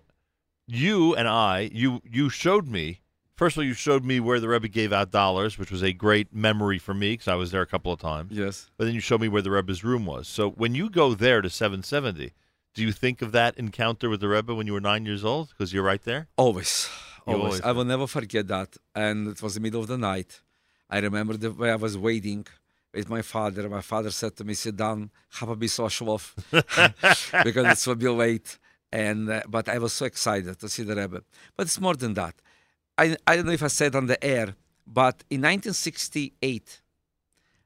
you 0.69 1.15
and 1.15 1.27
I, 1.27 1.69
you 1.73 2.01
you 2.09 2.29
showed 2.29 2.67
me. 2.67 3.01
First 3.35 3.55
of 3.55 3.61
all, 3.61 3.63
you 3.63 3.73
showed 3.73 4.03
me 4.03 4.19
where 4.19 4.39
the 4.39 4.49
Rebbe 4.49 4.67
gave 4.67 4.91
out 4.91 5.11
dollars, 5.11 5.57
which 5.57 5.71
was 5.71 5.81
a 5.81 5.93
great 5.93 6.33
memory 6.33 6.77
for 6.77 6.93
me 6.93 7.13
because 7.13 7.29
I 7.29 7.35
was 7.35 7.51
there 7.51 7.61
a 7.61 7.65
couple 7.65 7.93
of 7.93 7.99
times. 7.99 8.33
Yes. 8.33 8.69
But 8.77 8.85
then 8.85 8.93
you 8.93 8.99
showed 8.99 9.21
me 9.21 9.29
where 9.29 9.41
the 9.41 9.51
Rebbe's 9.51 9.81
room 9.81 10.05
was. 10.05 10.27
So 10.27 10.49
when 10.49 10.75
you 10.75 10.89
go 10.89 11.13
there 11.13 11.41
to 11.41 11.49
770, 11.49 12.33
do 12.73 12.81
you 12.81 12.91
think 12.91 13.21
of 13.21 13.31
that 13.31 13.57
encounter 13.57 14.09
with 14.09 14.19
the 14.19 14.27
Rebbe 14.27 14.53
when 14.53 14.67
you 14.67 14.73
were 14.73 14.81
nine 14.81 15.05
years 15.05 15.23
old? 15.23 15.49
Because 15.49 15.73
you're 15.73 15.83
right 15.83 16.03
there. 16.03 16.27
Always. 16.35 16.89
Always. 17.25 17.43
always 17.43 17.61
I 17.61 17.71
will 17.71 17.85
never 17.85 18.07
forget 18.07 18.47
that. 18.49 18.75
And 18.93 19.29
it 19.29 19.41
was 19.41 19.53
the 19.53 19.61
middle 19.61 19.79
of 19.79 19.87
the 19.87 19.97
night. 19.97 20.41
I 20.89 20.99
remember 20.99 21.37
the 21.37 21.51
way 21.51 21.71
I 21.71 21.75
was 21.75 21.97
waiting 21.97 22.45
with 22.93 23.09
my 23.09 23.21
father. 23.21 23.69
My 23.69 23.81
father 23.81 24.11
said 24.11 24.35
to 24.35 24.43
me, 24.43 24.53
sit 24.53 24.75
down, 24.75 25.11
have 25.39 25.47
a 25.47 25.55
bit 25.55 25.79
of 25.79 25.91
schlof, 25.91 26.33
because 27.45 27.81
it 27.81 27.87
will 27.87 27.95
be 27.95 28.09
late. 28.09 28.57
And 28.91 29.29
uh, 29.29 29.41
But 29.47 29.69
I 29.69 29.77
was 29.77 29.93
so 29.93 30.05
excited 30.05 30.59
to 30.59 30.69
see 30.69 30.83
the 30.83 30.95
Rebbe. 30.95 31.21
But 31.55 31.67
it's 31.67 31.79
more 31.79 31.95
than 31.95 32.13
that. 32.15 32.35
I, 32.97 33.15
I 33.25 33.35
don't 33.35 33.45
know 33.45 33.53
if 33.53 33.63
I 33.63 33.67
said 33.67 33.95
on 33.95 34.07
the 34.07 34.21
air, 34.23 34.55
but 34.85 35.23
in 35.29 35.41
1968, 35.41 36.81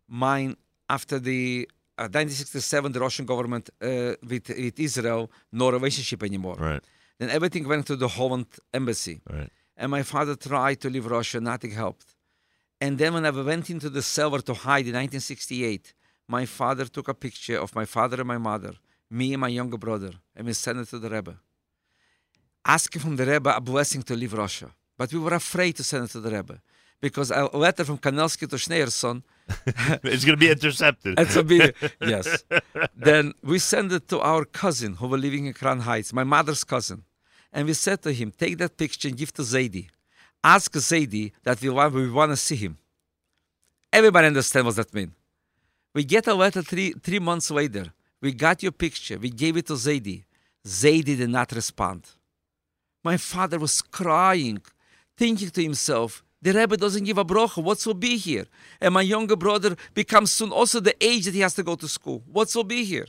mine, 0.08 0.56
after 0.90 1.18
the 1.20 1.68
uh, 1.98 2.04
1967, 2.04 2.92
the 2.92 3.00
Russian 3.00 3.26
government 3.26 3.70
uh, 3.82 4.14
with, 4.28 4.50
with 4.50 4.80
Israel, 4.80 5.32
no 5.52 5.72
relationship 5.72 6.24
anymore. 6.24 6.56
Right. 6.60 6.84
Then 7.20 7.30
everything 7.30 7.68
went 7.68 7.88
to 7.88 7.96
the 7.96 8.08
Holland 8.08 8.48
embassy. 8.74 9.22
Right. 9.30 9.50
And 9.78 9.90
my 9.92 10.04
father 10.04 10.36
tried 10.36 10.82
to 10.82 10.90
leave 10.90 11.06
Russia, 11.06 11.40
nothing 11.40 11.72
helped. 11.72 12.16
And 12.80 12.98
then 12.98 13.14
when 13.14 13.26
I 13.26 13.30
went 13.30 13.70
into 13.70 13.90
the 13.90 14.02
cellar 14.02 14.42
to 14.42 14.54
hide 14.54 14.88
in 14.88 14.94
1968, 14.94 15.94
my 16.28 16.46
father 16.46 16.86
took 16.86 17.08
a 17.08 17.14
picture 17.14 17.58
of 17.60 17.74
my 17.76 17.86
father 17.86 18.18
and 18.20 18.28
my 18.28 18.38
mother, 18.38 18.74
me 19.10 19.34
and 19.34 19.42
my 19.42 19.48
younger 19.48 19.78
brother, 19.78 20.12
and 20.36 20.48
we 20.48 20.54
sent 20.54 20.80
it 20.80 20.90
to 20.90 21.00
the 21.00 21.10
Rebbe. 21.10 21.38
Asking 22.66 23.02
from 23.02 23.16
the 23.16 23.26
Rebbe 23.26 23.54
a 23.56 23.62
blessing 23.62 24.04
to 24.04 24.16
leave 24.16 24.34
Russia. 24.34 24.70
But 24.98 25.12
we 25.12 25.20
were 25.20 25.34
afraid 25.34 25.76
to 25.78 25.84
send 25.84 26.06
it 26.06 26.12
to 26.12 26.20
the 26.20 26.32
Rebbe 26.32 26.62
because 27.02 27.32
a 27.32 27.46
letter 27.54 27.84
from 27.84 27.98
Kanelsky 27.98 28.48
to 28.50 28.56
Schneerson 28.56 29.24
it's 30.04 30.24
going 30.26 30.38
to 30.38 30.46
be 30.46 30.50
intercepted. 30.50 31.20
It's 31.20 31.36
a 31.36 31.44
big, 31.44 31.76
yes. 32.02 32.44
Then 32.96 33.34
we 33.44 33.60
sent 33.60 33.92
it 33.92 34.08
to 34.10 34.20
our 34.20 34.46
cousin 34.46 34.96
who 34.96 35.08
were 35.08 35.18
living 35.18 35.46
in 35.46 35.54
Crown 35.54 35.82
Heights, 35.82 36.14
my 36.14 36.24
mother's 36.24 36.64
cousin. 36.64 37.04
And 37.52 37.68
we 37.68 37.74
said 37.74 38.02
to 38.04 38.12
him, 38.12 38.32
take 38.32 38.58
that 38.60 38.78
picture 38.78 39.10
and 39.10 39.18
give 39.18 39.34
to 39.34 39.42
Zaidi. 39.42 39.90
Ask 40.44 40.72
Zaidi 40.74 41.32
that 41.44 41.62
we 41.62 41.70
want, 41.70 41.94
we 41.94 42.10
want 42.10 42.32
to 42.32 42.38
see 42.38 42.56
him. 42.56 42.78
Everybody 43.92 44.28
understands 44.28 44.66
what 44.66 44.76
that 44.76 44.94
means. 44.94 45.12
We 45.94 46.04
get 46.04 46.26
a 46.28 46.34
letter 46.34 46.64
three, 46.64 46.94
three 46.94 47.20
months 47.20 47.52
later. 47.52 47.94
We 48.24 48.32
got 48.32 48.64
your 48.64 48.72
picture. 48.72 49.18
We 49.20 49.30
gave 49.30 49.58
it 49.58 49.68
to 49.68 49.74
Zaidi. 49.74 50.24
Zaidi 50.66 51.18
did 51.18 51.30
not 51.30 51.52
respond. 51.52 52.10
My 53.04 53.18
father 53.18 53.60
was 53.60 53.82
crying, 53.82 54.62
thinking 55.18 55.50
to 55.50 55.62
himself, 55.62 56.24
the 56.42 56.54
Rebbe 56.54 56.78
doesn't 56.78 57.04
give 57.04 57.18
a 57.18 57.26
bracha. 57.26 57.62
What 57.62 57.86
will 57.86 57.94
be 57.94 58.16
here? 58.16 58.46
And 58.80 58.94
my 58.94 59.02
younger 59.02 59.36
brother 59.36 59.76
becomes 59.94 60.32
soon 60.32 60.52
also 60.52 60.80
the 60.80 60.96
age 61.04 61.26
that 61.26 61.34
he 61.34 61.42
has 61.42 61.54
to 61.56 61.64
go 61.64 61.76
to 61.76 61.88
school. 61.88 62.24
What 62.32 62.56
will 62.56 62.64
be 62.64 62.86
here? 62.86 63.08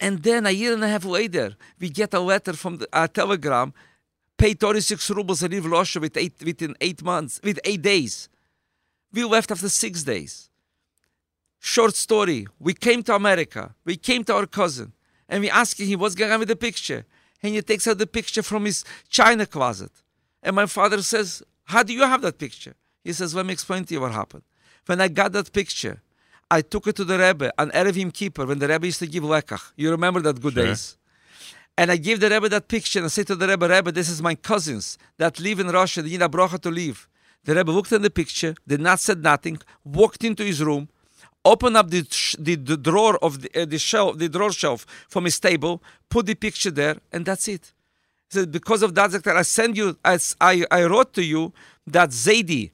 And 0.00 0.24
then 0.24 0.44
a 0.44 0.50
year 0.50 0.74
and 0.74 0.82
a 0.82 0.88
half 0.88 1.04
later, 1.04 1.56
we 1.78 1.88
get 1.88 2.14
a 2.14 2.20
letter 2.20 2.52
from 2.52 2.80
a 2.92 3.06
telegram, 3.06 3.72
pay 4.36 4.54
36 4.54 5.08
rubles 5.10 5.44
and 5.44 5.52
leave 5.52 5.66
Russia 5.66 6.00
with 6.00 6.16
eight, 6.16 6.34
within 6.44 6.74
eight 6.80 7.00
months, 7.00 7.40
with 7.44 7.60
eight 7.64 7.82
days. 7.82 8.28
We 9.12 9.22
left 9.22 9.52
after 9.52 9.68
six 9.68 10.02
days. 10.02 10.50
Short 11.66 11.96
story. 11.96 12.46
We 12.60 12.74
came 12.74 13.02
to 13.02 13.14
America. 13.16 13.74
We 13.84 13.96
came 13.96 14.22
to 14.28 14.34
our 14.36 14.46
cousin 14.46 14.92
and 15.28 15.40
we 15.42 15.50
asked 15.50 15.80
him 15.80 15.98
what's 15.98 16.14
going 16.14 16.30
on 16.30 16.38
with 16.38 16.46
the 16.46 16.54
picture. 16.54 17.04
And 17.42 17.54
he 17.56 17.60
takes 17.60 17.88
out 17.88 17.98
the 17.98 18.06
picture 18.06 18.44
from 18.44 18.66
his 18.66 18.84
china 19.08 19.46
closet. 19.46 19.90
And 20.44 20.54
my 20.54 20.66
father 20.66 21.02
says, 21.02 21.42
How 21.64 21.82
do 21.82 21.92
you 21.92 22.02
have 22.02 22.22
that 22.22 22.38
picture? 22.38 22.74
He 23.02 23.12
says, 23.12 23.34
Let 23.34 23.46
me 23.46 23.52
explain 23.52 23.84
to 23.86 23.94
you 23.94 24.00
what 24.00 24.12
happened. 24.12 24.44
When 24.86 25.00
I 25.00 25.08
got 25.08 25.32
that 25.32 25.52
picture, 25.52 26.00
I 26.48 26.60
took 26.62 26.86
it 26.86 26.94
to 26.96 27.04
the 27.04 27.18
Rebbe, 27.18 27.52
an 27.58 27.70
Erev 27.72 27.96
Yom 27.96 28.12
Kippur, 28.12 28.46
when 28.46 28.60
the 28.60 28.68
Rebbe 28.68 28.86
used 28.86 29.00
to 29.00 29.08
give 29.08 29.24
lekach. 29.24 29.72
You 29.76 29.90
remember 29.90 30.20
that 30.20 30.40
good 30.40 30.54
Sure. 30.54 30.66
days. 30.66 30.96
And 31.76 31.90
I 31.90 31.96
gave 31.96 32.20
the 32.20 32.30
Rebbe 32.30 32.48
that 32.48 32.68
picture 32.68 33.00
and 33.00 33.06
I 33.06 33.08
said 33.08 33.26
to 33.26 33.34
the 33.34 33.48
Rebbe, 33.48 33.68
Rebbe, 33.68 33.90
this 33.90 34.08
is 34.08 34.22
my 34.22 34.36
cousins 34.36 34.98
that 35.18 35.40
live 35.40 35.58
in 35.58 35.66
Russia. 35.66 36.00
They 36.00 36.10
need 36.10 36.22
a 36.22 36.28
bracha 36.28 36.60
to 36.60 36.70
leave. 36.70 37.08
The 37.44 37.56
Rebbe 37.56 37.72
looked 37.72 37.90
at 37.92 38.02
the 38.02 38.10
picture, 38.10 38.54
did 38.68 38.80
not 38.80 39.00
said 39.00 39.20
nothing, 39.24 39.58
walked 39.84 40.22
into 40.22 40.44
his 40.44 40.62
room, 40.62 40.88
opened 41.52 41.76
up 41.76 41.90
the, 41.90 42.02
the, 42.38 42.54
the 42.56 42.76
drawer 42.76 43.16
of 43.22 43.32
the, 43.42 43.62
uh, 43.62 43.64
the 43.64 43.78
shelf, 43.78 44.18
the 44.18 44.28
drawer 44.28 44.52
shelf 44.52 44.84
from 45.08 45.24
his 45.24 45.38
table, 45.38 45.82
put 46.10 46.26
the 46.26 46.34
picture 46.34 46.72
there, 46.80 46.96
and 47.12 47.24
that's 47.24 47.46
it. 47.48 47.72
He 48.28 48.38
said, 48.38 48.50
because 48.50 48.82
of 48.82 48.94
that, 48.96 49.08
I 49.26 49.42
send 49.42 49.76
you, 49.76 49.96
I, 50.04 50.18
I, 50.40 50.64
I 50.70 50.84
wrote 50.84 51.12
to 51.14 51.24
you 51.24 51.52
that 51.86 52.10
Zaidi 52.10 52.70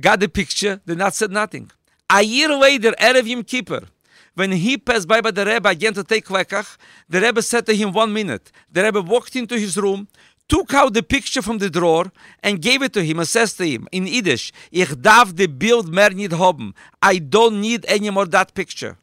got 0.00 0.20
the 0.20 0.28
picture, 0.28 0.80
did 0.86 0.98
not 0.98 1.14
said 1.14 1.30
nothing. 1.30 1.70
A 2.08 2.22
year 2.22 2.56
later, 2.56 2.92
Erev 2.92 3.26
Yom 3.26 3.42
Kippur, 3.44 3.82
when 4.34 4.52
he 4.52 4.76
passed 4.78 5.08
by 5.08 5.20
by 5.20 5.30
the 5.30 5.44
Rebbe 5.44 5.68
again 5.68 5.94
to 5.94 6.04
take 6.04 6.26
lekach, 6.26 6.76
the 7.08 7.20
Rebbe 7.20 7.42
said 7.42 7.66
to 7.66 7.74
him, 7.74 7.92
one 7.92 8.12
minute. 8.12 8.52
The 8.70 8.82
Rebbe 8.84 9.02
walked 9.02 9.34
into 9.36 9.58
his 9.58 9.76
room, 9.76 10.08
took 10.48 10.74
out 10.74 10.94
the 10.94 11.02
picture 11.02 11.42
from 11.42 11.58
the 11.58 11.70
drawer 11.70 12.12
and 12.42 12.62
gave 12.62 12.82
it 12.82 12.92
to 12.92 13.02
him 13.04 13.18
and 13.18 13.28
says 13.28 13.54
to 13.54 13.64
him 13.66 13.88
in 13.92 14.06
Yiddish, 14.06 14.52
Ich 14.70 14.94
darf 15.00 15.34
the 15.34 15.48
Bild 15.48 15.88
mehr 15.88 16.10
nicht 16.10 16.32
haben. 16.32 16.74
I 17.02 17.18
don't 17.18 17.60
need 17.60 17.84
anymore 17.86 18.26
that 18.26 18.54
picture. 18.54 18.96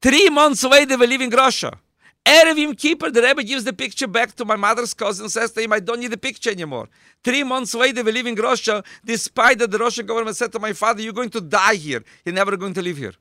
Three 0.00 0.30
months 0.30 0.64
later, 0.64 0.96
we 0.96 1.06
live 1.06 1.20
in 1.20 1.30
Russia. 1.30 1.78
Erev 2.24 2.58
Yom 2.58 2.74
Kippur, 2.74 3.10
the 3.10 3.22
Rebbe 3.22 3.42
gives 3.42 3.64
the 3.64 3.72
picture 3.72 4.06
back 4.06 4.34
to 4.36 4.44
my 4.44 4.56
mother's 4.56 4.94
cousin 4.94 5.24
and 5.24 5.32
says 5.32 5.52
to 5.52 5.60
him, 5.60 5.72
I 5.72 5.80
don't 5.80 6.00
need 6.00 6.10
the 6.10 6.18
picture 6.18 6.50
anymore. 6.50 6.88
Three 7.24 7.42
months 7.42 7.74
later, 7.74 8.02
we 8.02 8.12
live 8.12 8.26
in 8.26 8.34
Russia, 8.34 8.84
despite 9.04 9.58
that 9.58 9.70
the 9.70 9.78
Russian 9.78 10.06
government 10.06 10.36
said 10.36 10.52
to 10.52 10.58
my 10.58 10.72
father, 10.74 11.02
You're 11.02 11.14
going 11.14 11.30
to 11.30 11.40
die 11.40 11.74
here. 11.74 12.04
You're 12.24 12.34
never 12.34 12.56
going 12.56 12.74
to 12.74 12.82
live 12.82 12.98
here. 12.98 13.14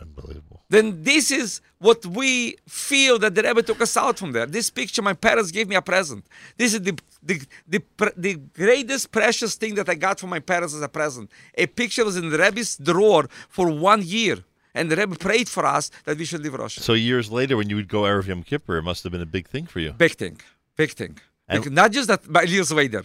Unbelievable. 0.00 0.55
Then 0.76 1.02
this 1.02 1.30
is 1.30 1.62
what 1.78 2.04
we 2.04 2.56
feel 2.68 3.18
that 3.20 3.34
the 3.34 3.42
Rebbe 3.42 3.62
took 3.62 3.80
us 3.80 3.96
out 3.96 4.18
from 4.18 4.30
there. 4.32 4.46
This 4.58 4.68
picture, 4.68 5.02
my 5.10 5.14
parents 5.14 5.50
gave 5.50 5.66
me 5.72 5.76
a 5.76 5.80
present. 5.92 6.22
This 6.60 6.74
is 6.74 6.82
the, 6.88 6.94
the, 7.22 7.36
the, 7.66 7.80
the 8.26 8.34
greatest 8.34 9.10
precious 9.10 9.54
thing 9.54 9.74
that 9.76 9.88
I 9.88 9.94
got 9.94 10.20
from 10.20 10.30
my 10.36 10.40
parents 10.52 10.74
as 10.74 10.82
a 10.82 10.88
present. 10.88 11.30
A 11.54 11.66
picture 11.66 12.04
was 12.04 12.16
in 12.18 12.28
the 12.28 12.38
Rebbe's 12.44 12.76
drawer 12.76 13.24
for 13.48 13.66
one 13.70 14.02
year. 14.02 14.36
And 14.74 14.90
the 14.90 14.96
Rebbe 14.96 15.16
prayed 15.16 15.48
for 15.48 15.64
us 15.64 15.90
that 16.04 16.18
we 16.18 16.26
should 16.26 16.42
leave 16.44 16.52
Russia. 16.52 16.80
So 16.82 16.92
years 16.92 17.32
later, 17.32 17.56
when 17.56 17.70
you 17.70 17.76
would 17.76 17.88
go 17.88 18.02
Erev 18.02 18.26
Yom 18.26 18.42
Kippur, 18.42 18.76
it 18.76 18.82
must 18.82 19.02
have 19.04 19.12
been 19.12 19.22
a 19.30 19.32
big 19.38 19.48
thing 19.48 19.64
for 19.64 19.80
you. 19.80 19.92
Big 19.92 20.16
thing. 20.22 20.38
Big 20.76 20.90
thing. 20.90 21.18
And- 21.48 21.70
not 21.70 21.90
just 21.92 22.08
that, 22.08 22.20
but 22.28 22.48
years 22.48 22.70
later. 22.70 23.04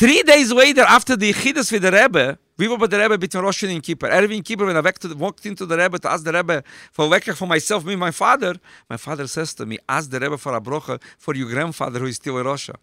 Three 0.00 0.22
days 0.22 0.50
later, 0.50 0.80
after 0.80 1.14
the 1.14 1.30
Chidus 1.30 1.70
with 1.70 1.82
the 1.82 1.92
Rebbe, 1.92 2.38
we 2.56 2.68
were 2.68 2.78
with 2.78 2.90
the 2.90 2.98
Rebbe 2.98 3.18
between 3.18 3.44
Rosh 3.44 3.64
and 3.64 3.82
Kippur. 3.82 4.08
Yom 4.08 4.42
Kippur, 4.42 4.64
when 4.64 4.74
I 4.74 4.80
walked, 4.80 5.02
to 5.02 5.08
the, 5.08 5.14
walked 5.14 5.44
into 5.44 5.66
the 5.66 5.76
Rebbe 5.76 5.98
to 5.98 6.10
ask 6.10 6.24
the 6.24 6.32
Rebbe 6.32 6.64
for 6.90 7.04
a 7.04 7.08
lekach 7.10 7.36
for 7.36 7.46
myself, 7.46 7.84
me 7.84 7.92
and 7.92 8.00
my 8.00 8.10
father, 8.10 8.54
my 8.88 8.96
father 8.96 9.26
says 9.26 9.52
to 9.52 9.66
me, 9.66 9.76
ask 9.86 10.08
the 10.08 10.18
Rebbe 10.18 10.38
for 10.38 10.56
a 10.56 10.60
brocha 10.62 10.98
for 11.18 11.34
your 11.34 11.50
grandfather 11.50 11.98
who 11.98 12.06
is 12.06 12.16
still 12.16 12.38
in 12.38 12.46
Russia. 12.46 12.76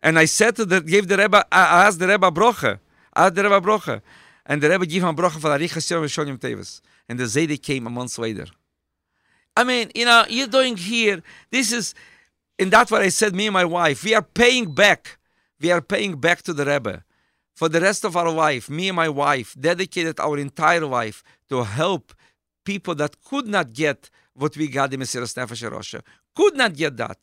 And 0.00 0.16
I 0.16 0.26
said 0.26 0.54
to 0.54 0.64
the, 0.64 0.80
gave 0.80 1.08
the 1.08 1.16
Rebbe, 1.16 1.44
I 1.50 1.86
asked 1.86 1.98
the 1.98 2.06
Rebbe 2.06 2.28
a 2.28 2.30
brocha. 2.30 2.78
Asked 3.16 3.34
the 3.34 3.42
Rebbe 3.42 3.56
a 3.56 3.60
brocha. 3.60 4.00
And 4.46 4.62
the 4.62 4.70
Rebbe 4.70 4.86
gave 4.86 5.02
him 5.02 5.08
a 5.08 5.14
brocha 5.14 5.40
for 5.40 5.48
Arichas 5.48 5.90
Yom 5.90 6.04
Rishonim 6.04 6.38
Tevis. 6.38 6.82
And 7.08 7.18
the 7.18 7.24
Zayde 7.24 7.60
came 7.60 7.88
a 7.88 7.90
month 7.90 8.16
later. 8.16 8.46
I 9.56 9.64
mean, 9.64 9.90
you 9.92 10.04
know, 10.04 10.24
you're 10.28 10.46
doing 10.46 10.76
here, 10.76 11.20
this 11.50 11.72
is, 11.72 11.96
and 12.60 12.70
that's 12.70 12.92
what 12.92 13.02
I 13.02 13.08
said, 13.08 13.34
me 13.34 13.48
and 13.48 13.54
my 13.54 13.64
wife, 13.64 14.04
we 14.04 14.14
are 14.14 14.22
paying 14.22 14.72
back. 14.72 15.16
We 15.60 15.70
are 15.70 15.82
paying 15.82 16.16
back 16.16 16.42
to 16.42 16.54
the 16.54 16.64
Rebbe. 16.64 17.04
For 17.54 17.68
the 17.68 17.80
rest 17.80 18.04
of 18.04 18.16
our 18.16 18.30
life, 18.30 18.70
me 18.70 18.88
and 18.88 18.96
my 18.96 19.08
wife 19.08 19.54
dedicated 19.58 20.18
our 20.18 20.38
entire 20.38 20.86
life 20.86 21.22
to 21.50 21.64
help 21.64 22.14
people 22.64 22.94
that 22.94 23.22
could 23.22 23.46
not 23.46 23.72
get 23.72 24.08
what 24.34 24.56
we 24.56 24.68
got 24.68 24.94
in 24.94 25.00
Mesiras 25.00 25.34
Nefesh 25.34 25.70
Russia. 25.70 26.02
Could 26.34 26.56
not 26.56 26.74
get 26.74 26.96
that. 26.96 27.18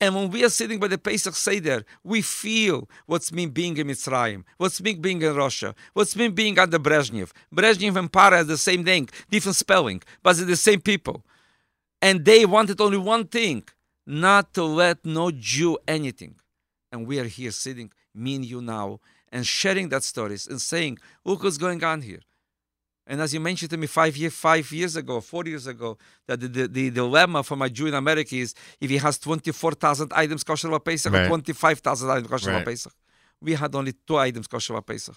And 0.00 0.14
when 0.14 0.30
we 0.30 0.44
are 0.44 0.50
sitting 0.50 0.78
by 0.78 0.88
the 0.88 0.98
Pesach 0.98 1.34
Seder, 1.34 1.84
we 2.04 2.22
feel 2.22 2.88
what's 3.06 3.32
mean 3.32 3.50
being 3.50 3.76
in 3.78 3.88
Mitzrayim, 3.88 4.44
what's 4.58 4.80
mean 4.80 5.00
being 5.00 5.22
in 5.22 5.34
Russia, 5.34 5.74
what's 5.94 6.14
mean 6.14 6.32
being 6.32 6.58
under 6.58 6.78
Brezhnev. 6.78 7.32
Brezhnev 7.52 7.96
and 7.96 8.12
Paro 8.12 8.32
are 8.32 8.44
the 8.44 8.58
same 8.58 8.84
thing, 8.84 9.08
different 9.30 9.56
spelling, 9.56 10.02
but 10.22 10.36
they're 10.36 10.46
the 10.46 10.56
same 10.56 10.80
people. 10.80 11.24
And 12.00 12.24
they 12.24 12.44
wanted 12.46 12.80
only 12.80 12.98
one 12.98 13.26
thing 13.26 13.64
not 14.06 14.54
to 14.54 14.62
let 14.62 15.04
no 15.04 15.32
Jew 15.32 15.78
anything. 15.88 16.36
And 16.90 17.06
we 17.06 17.18
are 17.18 17.24
here 17.24 17.50
sitting, 17.50 17.92
me 18.14 18.36
and 18.36 18.44
you 18.44 18.60
now, 18.62 19.00
and 19.30 19.46
sharing 19.46 19.88
that 19.90 20.02
stories 20.04 20.46
and 20.46 20.60
saying, 20.60 20.98
look 21.24 21.42
what's 21.42 21.58
going 21.58 21.82
on 21.84 22.00
here. 22.02 22.20
And 23.06 23.20
as 23.22 23.32
you 23.32 23.40
mentioned 23.40 23.70
to 23.70 23.76
me 23.78 23.86
five, 23.86 24.16
year, 24.16 24.30
five 24.30 24.70
years 24.72 24.94
ago, 24.96 25.20
four 25.20 25.44
years 25.46 25.66
ago, 25.66 25.96
that 26.26 26.40
the, 26.40 26.48
the, 26.48 26.66
the 26.66 26.90
dilemma 26.90 27.42
for 27.42 27.56
my 27.56 27.68
Jew 27.68 27.86
in 27.86 27.94
America 27.94 28.36
is 28.36 28.54
if 28.80 28.90
he 28.90 28.98
has 28.98 29.18
24,000 29.18 30.12
items 30.14 30.44
kosher 30.44 30.68
for 30.68 30.80
Pesach 30.80 31.12
Right. 31.12 31.24
or 31.24 31.28
25,000 31.28 32.10
items 32.10 32.28
kosher 32.28 32.52
Right. 32.52 32.64
Pesach. 32.64 32.92
We 33.40 33.54
had 33.54 33.74
only 33.74 33.92
two 34.06 34.16
items 34.18 34.46
kosher 34.46 34.74
for 34.74 34.82
Pesach. 34.82 35.16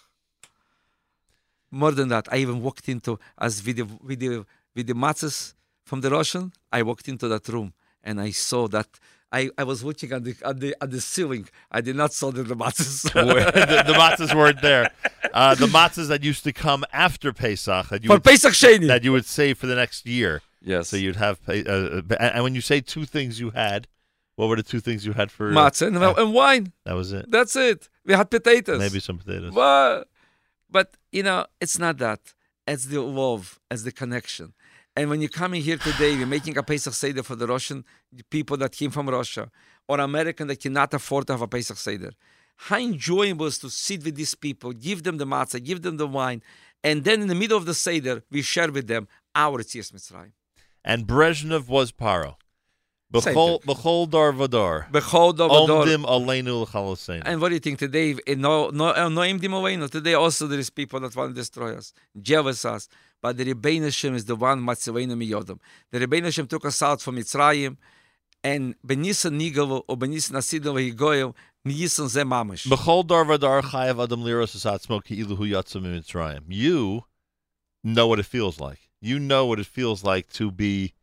More 1.69 1.91
than 1.91 2.09
that, 2.09 2.27
I 2.31 2.37
even 2.37 2.61
walked 2.61 2.89
into, 2.89 3.17
as 3.37 3.65
with 3.65 3.77
the, 3.77 3.83
with 3.83 4.19
the, 4.19 4.45
with 4.75 4.87
the 4.87 4.93
matzahs 4.93 5.53
from 5.85 6.01
the 6.01 6.09
Russian, 6.09 6.51
I 6.71 6.83
walked 6.83 7.07
into 7.07 7.27
that 7.29 7.47
room 7.47 7.73
and 8.03 8.19
I 8.21 8.31
saw 8.31 8.67
that. 8.69 8.87
I, 9.33 9.49
I 9.57 9.63
was 9.63 9.83
looking 9.83 10.11
at 10.11 10.23
the, 10.25 10.35
at 10.45 10.59
the 10.59 10.75
at 10.81 10.91
the 10.91 10.99
ceiling. 10.99 11.47
I 11.71 11.79
did 11.81 11.95
not 11.95 12.11
saw 12.13 12.31
the, 12.31 12.43
the 12.43 12.55
matzahs. 12.55 13.03
the, 13.13 13.83
the 13.87 13.93
matzahs 13.93 14.35
weren't 14.35 14.61
there. 14.61 14.91
Uh, 15.33 15.55
the 15.55 15.67
matzahs 15.67 16.09
that 16.09 16.23
used 16.23 16.43
to 16.43 16.51
come 16.51 16.83
after 16.91 17.31
Pesach 17.31 17.87
that 17.89 18.03
you 18.03 18.07
for 18.07 18.15
would, 18.15 18.23
Pesach 18.23 18.51
Sheni. 18.53 18.87
that 18.87 19.03
you 19.03 19.11
would 19.13 19.25
save 19.25 19.57
for 19.57 19.67
the 19.67 19.75
next 19.75 20.05
year. 20.05 20.41
yes. 20.61 20.89
So 20.89 20.97
you'd 20.97 21.15
have, 21.15 21.39
uh, 21.47 21.53
uh, 21.53 22.01
and 22.19 22.43
when 22.43 22.55
you 22.55 22.61
say 22.61 22.81
two 22.81 23.05
things 23.05 23.39
you 23.39 23.51
had, 23.51 23.87
what 24.35 24.47
were 24.47 24.57
the 24.57 24.63
two 24.63 24.79
things 24.81 25.05
you 25.05 25.13
had 25.13 25.31
for 25.31 25.49
uh, 25.49 25.53
matzah 25.53 25.87
and, 25.87 25.97
and 25.97 26.33
wine. 26.33 26.73
That 26.85 26.95
was 26.95 27.13
it. 27.13 27.31
That's 27.31 27.55
it. 27.55 27.87
We 28.05 28.13
had 28.13 28.29
potatoes. 28.29 28.79
Maybe 28.79 28.99
some 28.99 29.17
potatoes. 29.17 29.53
But, 29.53 30.05
but 30.69 30.97
you 31.11 31.23
know, 31.23 31.45
it's 31.61 31.79
not 31.79 31.97
that. 31.99 32.33
It's 32.67 32.85
the 32.85 33.01
love, 33.01 33.59
it's 33.69 33.83
the 33.83 33.91
connection. 33.91 34.53
And 34.95 35.09
when 35.09 35.21
you're 35.21 35.29
coming 35.29 35.61
here 35.61 35.77
today, 35.77 36.11
you're 36.13 36.27
making 36.27 36.57
a 36.57 36.63
Pesach 36.63 36.93
Seder 36.93 37.23
for 37.23 37.35
the 37.35 37.47
Russian 37.47 37.85
people 38.29 38.57
that 38.57 38.73
came 38.73 38.91
from 38.91 39.07
Russia 39.09 39.49
or 39.87 39.99
American 39.99 40.47
that 40.47 40.59
cannot 40.59 40.93
afford 40.93 41.27
to 41.27 41.33
have 41.33 41.41
a 41.41 41.47
Pesach 41.47 41.77
Seder. 41.77 42.11
How 42.57 42.77
enjoyable 42.77 43.45
is 43.45 43.57
to 43.59 43.69
sit 43.69 44.03
with 44.03 44.15
these 44.15 44.35
people, 44.35 44.73
give 44.73 45.03
them 45.03 45.17
the 45.17 45.25
matzah, 45.25 45.63
give 45.63 45.81
them 45.81 45.97
the 45.97 46.07
wine, 46.07 46.43
and 46.83 47.03
then 47.03 47.21
in 47.21 47.27
the 47.27 47.35
middle 47.35 47.57
of 47.57 47.65
the 47.65 47.73
Seder, 47.73 48.23
we 48.29 48.41
share 48.41 48.71
with 48.71 48.87
them 48.87 49.07
our 49.33 49.59
Tzias 49.63 49.91
Mitzrayim. 49.93 50.33
And 50.83 51.07
Brezhnev 51.07 51.67
was 51.67 51.91
Paro. 51.91 52.35
Bechol 53.13 53.61
bechol 53.63 54.09
dar 54.09 54.31
vadar. 54.31 54.89
Bechol 54.91 55.35
Dovador. 55.35 55.85
Omdim 55.85 56.05
aleinu 56.05 56.61
l'chaloseinu. 56.65 57.23
And 57.25 57.41
what 57.41 57.49
do 57.49 57.55
you 57.55 57.59
think 57.59 57.77
today? 57.77 58.15
eh, 58.25 58.35
No, 58.35 58.69
no, 58.69 58.87
uh, 58.95 59.09
no 59.09 59.21
Im 59.23 59.37
Dimoveinu. 59.39 59.89
Today 59.89 60.13
also 60.13 60.47
there 60.47 60.59
is 60.59 60.69
people 60.69 60.99
that 61.01 61.13
want 61.15 61.35
to 61.35 61.41
destroy 61.41 61.75
us, 61.75 61.93
jealous 62.21 62.63
us. 62.63 62.87
But 63.21 63.37
the 63.37 63.53
Rebbeinu 63.53 64.15
is 64.15 64.25
the 64.25 64.35
one 64.35 64.61
Matzeveinu 64.61 65.15
miyodam. 65.15 65.59
The 65.91 65.99
Rebbeinu 65.99 66.47
took 66.47 66.65
us 66.65 66.81
out 66.81 67.01
from 67.01 67.17
Mitzrayim, 67.17 67.77
and 68.43 68.75
Benisa 68.85 69.31
Nigalu 69.31 69.83
or 69.87 69.97
Benisa 69.97 70.31
Nasidel 70.31 70.93
Higoyim, 70.93 71.33
Nisan 71.63 72.09
ze 72.09 72.21
mamish. 72.21 72.67
B'chol 72.67 73.05
dar 73.05 73.23
vadar 73.25 73.61
chayav 73.61 74.03
adam 74.03 74.23
liros 74.23 74.55
asatzmo 74.55 75.03
ki'ilu 75.03 75.37
hu 75.37 75.45
yatzim 75.45 75.83
mitzrayim. 75.83 76.41
You 76.47 77.03
know 77.83 78.07
what 78.07 78.19
it 78.19 78.25
feels 78.25 78.59
like. 78.59 78.89
You 78.99 79.19
know 79.19 79.45
what 79.45 79.59
it 79.59 79.67
feels 79.67 80.03
like 80.03 80.31
to 80.33 80.51
be 80.51 80.93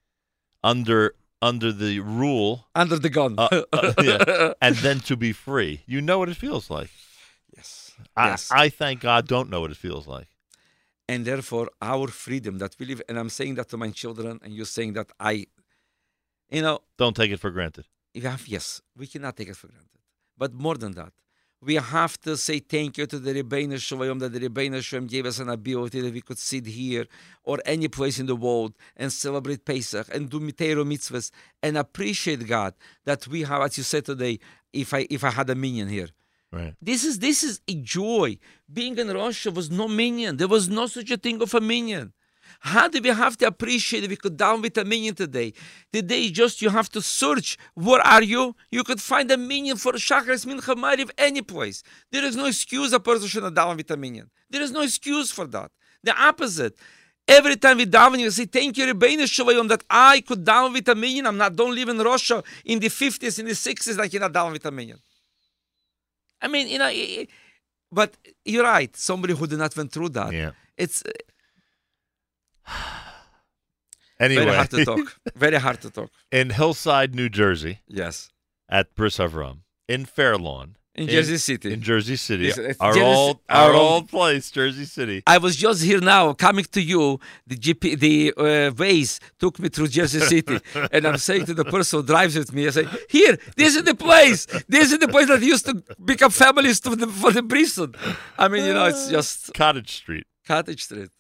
under 0.64 1.14
under 1.40 1.70
the 1.70 2.00
rule 2.00 2.66
Under 2.74 2.98
the 2.98 3.08
gun. 3.08 3.36
Uh, 3.38 3.62
uh, 3.72 3.92
yeah. 4.02 4.54
and 4.60 4.74
then 4.76 4.98
to 5.00 5.16
be 5.16 5.32
free. 5.32 5.82
You 5.86 6.00
know 6.00 6.18
what 6.18 6.28
it 6.28 6.36
feels 6.36 6.68
like. 6.68 6.90
yes. 7.56 7.92
I, 8.16 8.28
yes. 8.30 8.50
I 8.52 8.68
thank 8.68 9.00
God 9.00 9.28
don't 9.28 9.48
know 9.48 9.60
what 9.60 9.70
it 9.70 9.76
feels 9.76 10.08
like. 10.08 10.26
And 11.10 11.24
therefore 11.24 11.70
our 11.80 12.08
freedom 12.08 12.58
that 12.58 12.72
we 12.78 12.84
live 12.90 13.00
and 13.08 13.18
i'm 13.18 13.30
saying 13.38 13.54
that 13.58 13.68
to 13.70 13.76
my 13.84 13.90
children 13.90 14.38
and 14.42 14.50
you're 14.56 14.72
saying 14.78 14.92
that 14.98 15.08
i 15.18 15.46
you 16.50 16.62
know 16.62 16.76
Don't 17.02 17.16
take 17.16 17.30
it 17.36 17.40
for 17.40 17.50
granted. 17.50 17.86
have 18.22 18.46
yes 18.46 18.66
we 19.00 19.06
cannot 19.06 19.34
take 19.38 19.48
it 19.48 19.56
for 19.56 19.68
granted 19.68 20.00
but 20.36 20.52
more 20.52 20.76
than 20.76 20.92
that 21.00 21.12
we 21.60 21.74
have 21.74 22.20
to 22.20 22.36
say 22.36 22.60
thank 22.60 22.98
you 22.98 23.06
to 23.06 23.18
the 23.18 23.32
Ribbono 23.42 23.78
Shel 23.80 23.98
Olam 23.98 24.20
that 24.20 24.32
the 24.32 24.40
Ribbono 24.48 24.80
Shel 24.80 25.00
Olam 25.00 25.08
gave 25.08 25.26
us 25.26 25.40
an 25.40 25.48
ability 25.48 26.00
that 26.00 26.12
we 26.12 26.20
could 26.20 26.38
sit 26.38 26.66
here 26.66 27.06
or 27.42 27.58
any 27.64 27.88
place 27.88 28.20
in 28.20 28.26
the 28.26 28.36
world 28.36 28.74
and 28.96 29.12
celebrate 29.12 29.64
Pesach 29.64 30.06
and 30.14 30.30
do 30.30 30.38
Mitero 30.38 30.84
mitzvahs 30.86 31.32
and 31.62 31.76
appreciate 31.76 32.46
God 32.46 32.74
that 33.04 33.26
we 33.26 33.42
have, 33.42 33.62
as 33.62 33.76
you 33.76 33.82
said 33.82 34.04
today, 34.04 34.38
if 34.72 34.94
I 34.94 35.06
if 35.10 35.24
I 35.24 35.30
had 35.30 35.50
a 35.50 35.56
minyan 35.56 35.88
here, 35.88 36.10
Right. 36.50 36.74
this 36.80 37.04
is 37.04 37.18
this 37.18 37.42
is 37.42 37.60
a 37.68 37.74
joy. 37.74 38.38
Being 38.72 38.96
in 38.98 39.08
Russia 39.08 39.50
was 39.50 39.70
no 39.70 39.86
minyan. 39.86 40.38
There 40.38 40.48
was 40.48 40.68
no 40.68 40.86
such 40.86 41.10
a 41.10 41.18
thing 41.18 41.42
of 41.42 41.52
a 41.54 41.60
minyan. 41.60 42.12
How 42.60 42.88
do 42.88 43.00
we 43.00 43.10
have 43.10 43.36
to 43.38 43.46
appreciate 43.46 44.04
if 44.04 44.10
we 44.10 44.16
could 44.16 44.36
daven 44.38 44.62
with 44.62 44.76
a 44.78 44.84
minyan 44.84 45.14
today? 45.14 45.52
Today, 45.92 46.30
just 46.30 46.62
you 46.62 46.70
have 46.70 46.88
to 46.90 47.02
search. 47.02 47.58
Where 47.74 48.00
are 48.00 48.22
you? 48.22 48.56
You 48.70 48.82
could 48.82 49.00
find 49.00 49.30
a 49.30 49.36
minyan 49.36 49.76
for 49.76 49.92
Shachris 49.92 50.46
Mincha 50.46 50.74
Mariv 50.74 51.10
any 51.18 51.42
place. 51.42 51.82
There 52.10 52.24
is 52.24 52.34
no 52.36 52.46
excuse 52.46 52.92
a 52.92 53.00
person 53.00 53.28
should 53.28 53.42
not 53.42 53.54
daven 53.54 53.76
with 53.76 53.90
a 53.90 53.96
minyan. 53.96 54.30
There 54.50 54.62
is 54.62 54.72
no 54.72 54.80
excuse 54.80 55.30
for 55.30 55.46
that. 55.48 55.70
The 56.02 56.18
opposite. 56.18 56.76
Every 57.26 57.56
time 57.56 57.76
we 57.76 57.84
daven, 57.84 58.20
you 58.20 58.30
say, 58.30 58.46
"Thank 58.46 58.78
you, 58.78 58.86
Ribbono 58.86 59.30
Shel 59.30 59.46
Olam, 59.46 59.68
that 59.68 59.84
I 59.90 60.22
could 60.22 60.44
daven 60.44 60.72
with 60.72 60.88
a 60.88 60.94
minyan. 60.94 61.26
I'm 61.26 61.36
not. 61.36 61.54
Don't 61.54 61.74
live 61.74 61.90
in 61.90 61.98
Russia 61.98 62.42
in 62.64 62.78
the 62.78 62.88
50s, 62.88 63.38
in 63.38 63.44
the 63.44 63.54
60s, 63.54 63.98
I 63.98 64.08
cannot 64.08 64.32
daven 64.32 64.52
with 64.52 64.64
a 64.64 64.70
minyan." 64.70 64.98
I 66.40 66.48
mean, 66.48 66.68
you 66.68 66.78
know, 66.78 66.90
but 67.92 68.16
you're 68.44 68.64
right. 68.64 68.94
Somebody 68.96 69.34
who 69.34 69.46
did 69.46 69.58
not 69.58 69.76
went 69.76 69.92
through 69.92 70.10
that. 70.10 70.32
Yeah. 70.32 70.52
It's 70.76 71.02
uh, 71.04 71.10
Anyway, 74.20 74.44
very 74.44 74.56
hard 74.56 74.70
to 74.70 74.84
talk. 74.84 75.16
very 75.36 75.56
hard 75.58 75.80
to 75.82 75.90
talk. 75.90 76.10
in 76.32 76.50
Hillside, 76.50 77.14
New 77.14 77.28
Jersey, 77.28 77.80
Yes. 77.86 78.30
at 78.68 78.94
Bris 78.96 79.18
Avram, 79.18 79.58
in 79.88 80.04
Fairlawn, 80.06 80.76
In, 81.02 81.08
Jersey 81.08 81.38
City. 81.38 81.72
in 81.72 81.80
Jersey 81.80 82.16
City, 82.16 82.46
Listen, 82.48 82.66
it's 82.66 82.80
our 82.80 82.92
Jersey- 82.92 83.04
old, 83.06 83.38
our 83.48 83.70
our 83.70 83.74
old- 83.74 84.08
place, 84.08 84.50
Jersey 84.50 84.84
City. 84.84 85.22
I 85.26 85.38
was 85.38 85.54
just 85.56 85.82
here 85.82 86.00
now, 86.00 86.32
coming 86.32 86.64
to 86.72 86.80
you. 86.82 87.20
The 87.46 87.56
GP, 87.56 87.98
the 87.98 88.32
uh, 88.36 88.42
Waze 88.72 89.20
took 89.38 89.58
me 89.58 89.68
through 89.68 89.88
Jersey 89.88 90.20
City, 90.20 90.58
and 90.92 91.06
I'm 91.06 91.18
saying 91.18 91.46
to 91.46 91.54
the 91.54 91.64
person 91.64 92.00
who 92.00 92.06
drives 92.06 92.36
with 92.36 92.52
me, 92.52 92.66
I 92.66 92.70
say, 92.70 92.86
"Here, 93.08 93.38
this 93.56 93.76
is 93.76 93.84
the 93.84 93.94
place. 93.94 94.46
This 94.68 94.92
is 94.92 94.98
the 94.98 95.08
place 95.08 95.28
that 95.28 95.40
used 95.42 95.66
to 95.66 95.74
pick 96.06 96.20
up 96.22 96.32
families 96.32 96.80
for 96.80 96.96
the 96.96 97.06
for 97.06 97.30
the 97.32 97.42
Brisson." 97.42 97.94
I 98.38 98.48
mean, 98.48 98.64
you 98.64 98.74
know, 98.74 98.86
it's 98.86 99.08
just 99.08 99.54
Cottage 99.54 99.90
Street, 99.92 100.26
Cottage 100.46 100.82
Street, 100.84 101.10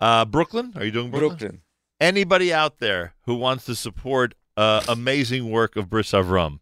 uh, 0.00 0.24
Brooklyn. 0.24 0.72
Are 0.76 0.84
you 0.84 0.90
doing 0.90 1.10
Brooklyn? 1.10 1.38
Brooklyn. 1.38 1.62
Anybody 2.00 2.52
out 2.52 2.78
there 2.78 3.14
who 3.22 3.34
wants 3.34 3.64
to 3.66 3.74
support 3.74 4.34
uh, 4.56 4.82
amazing 4.88 5.50
work 5.50 5.74
of 5.76 5.88
Bris 5.90 6.12
Avram, 6.12 6.60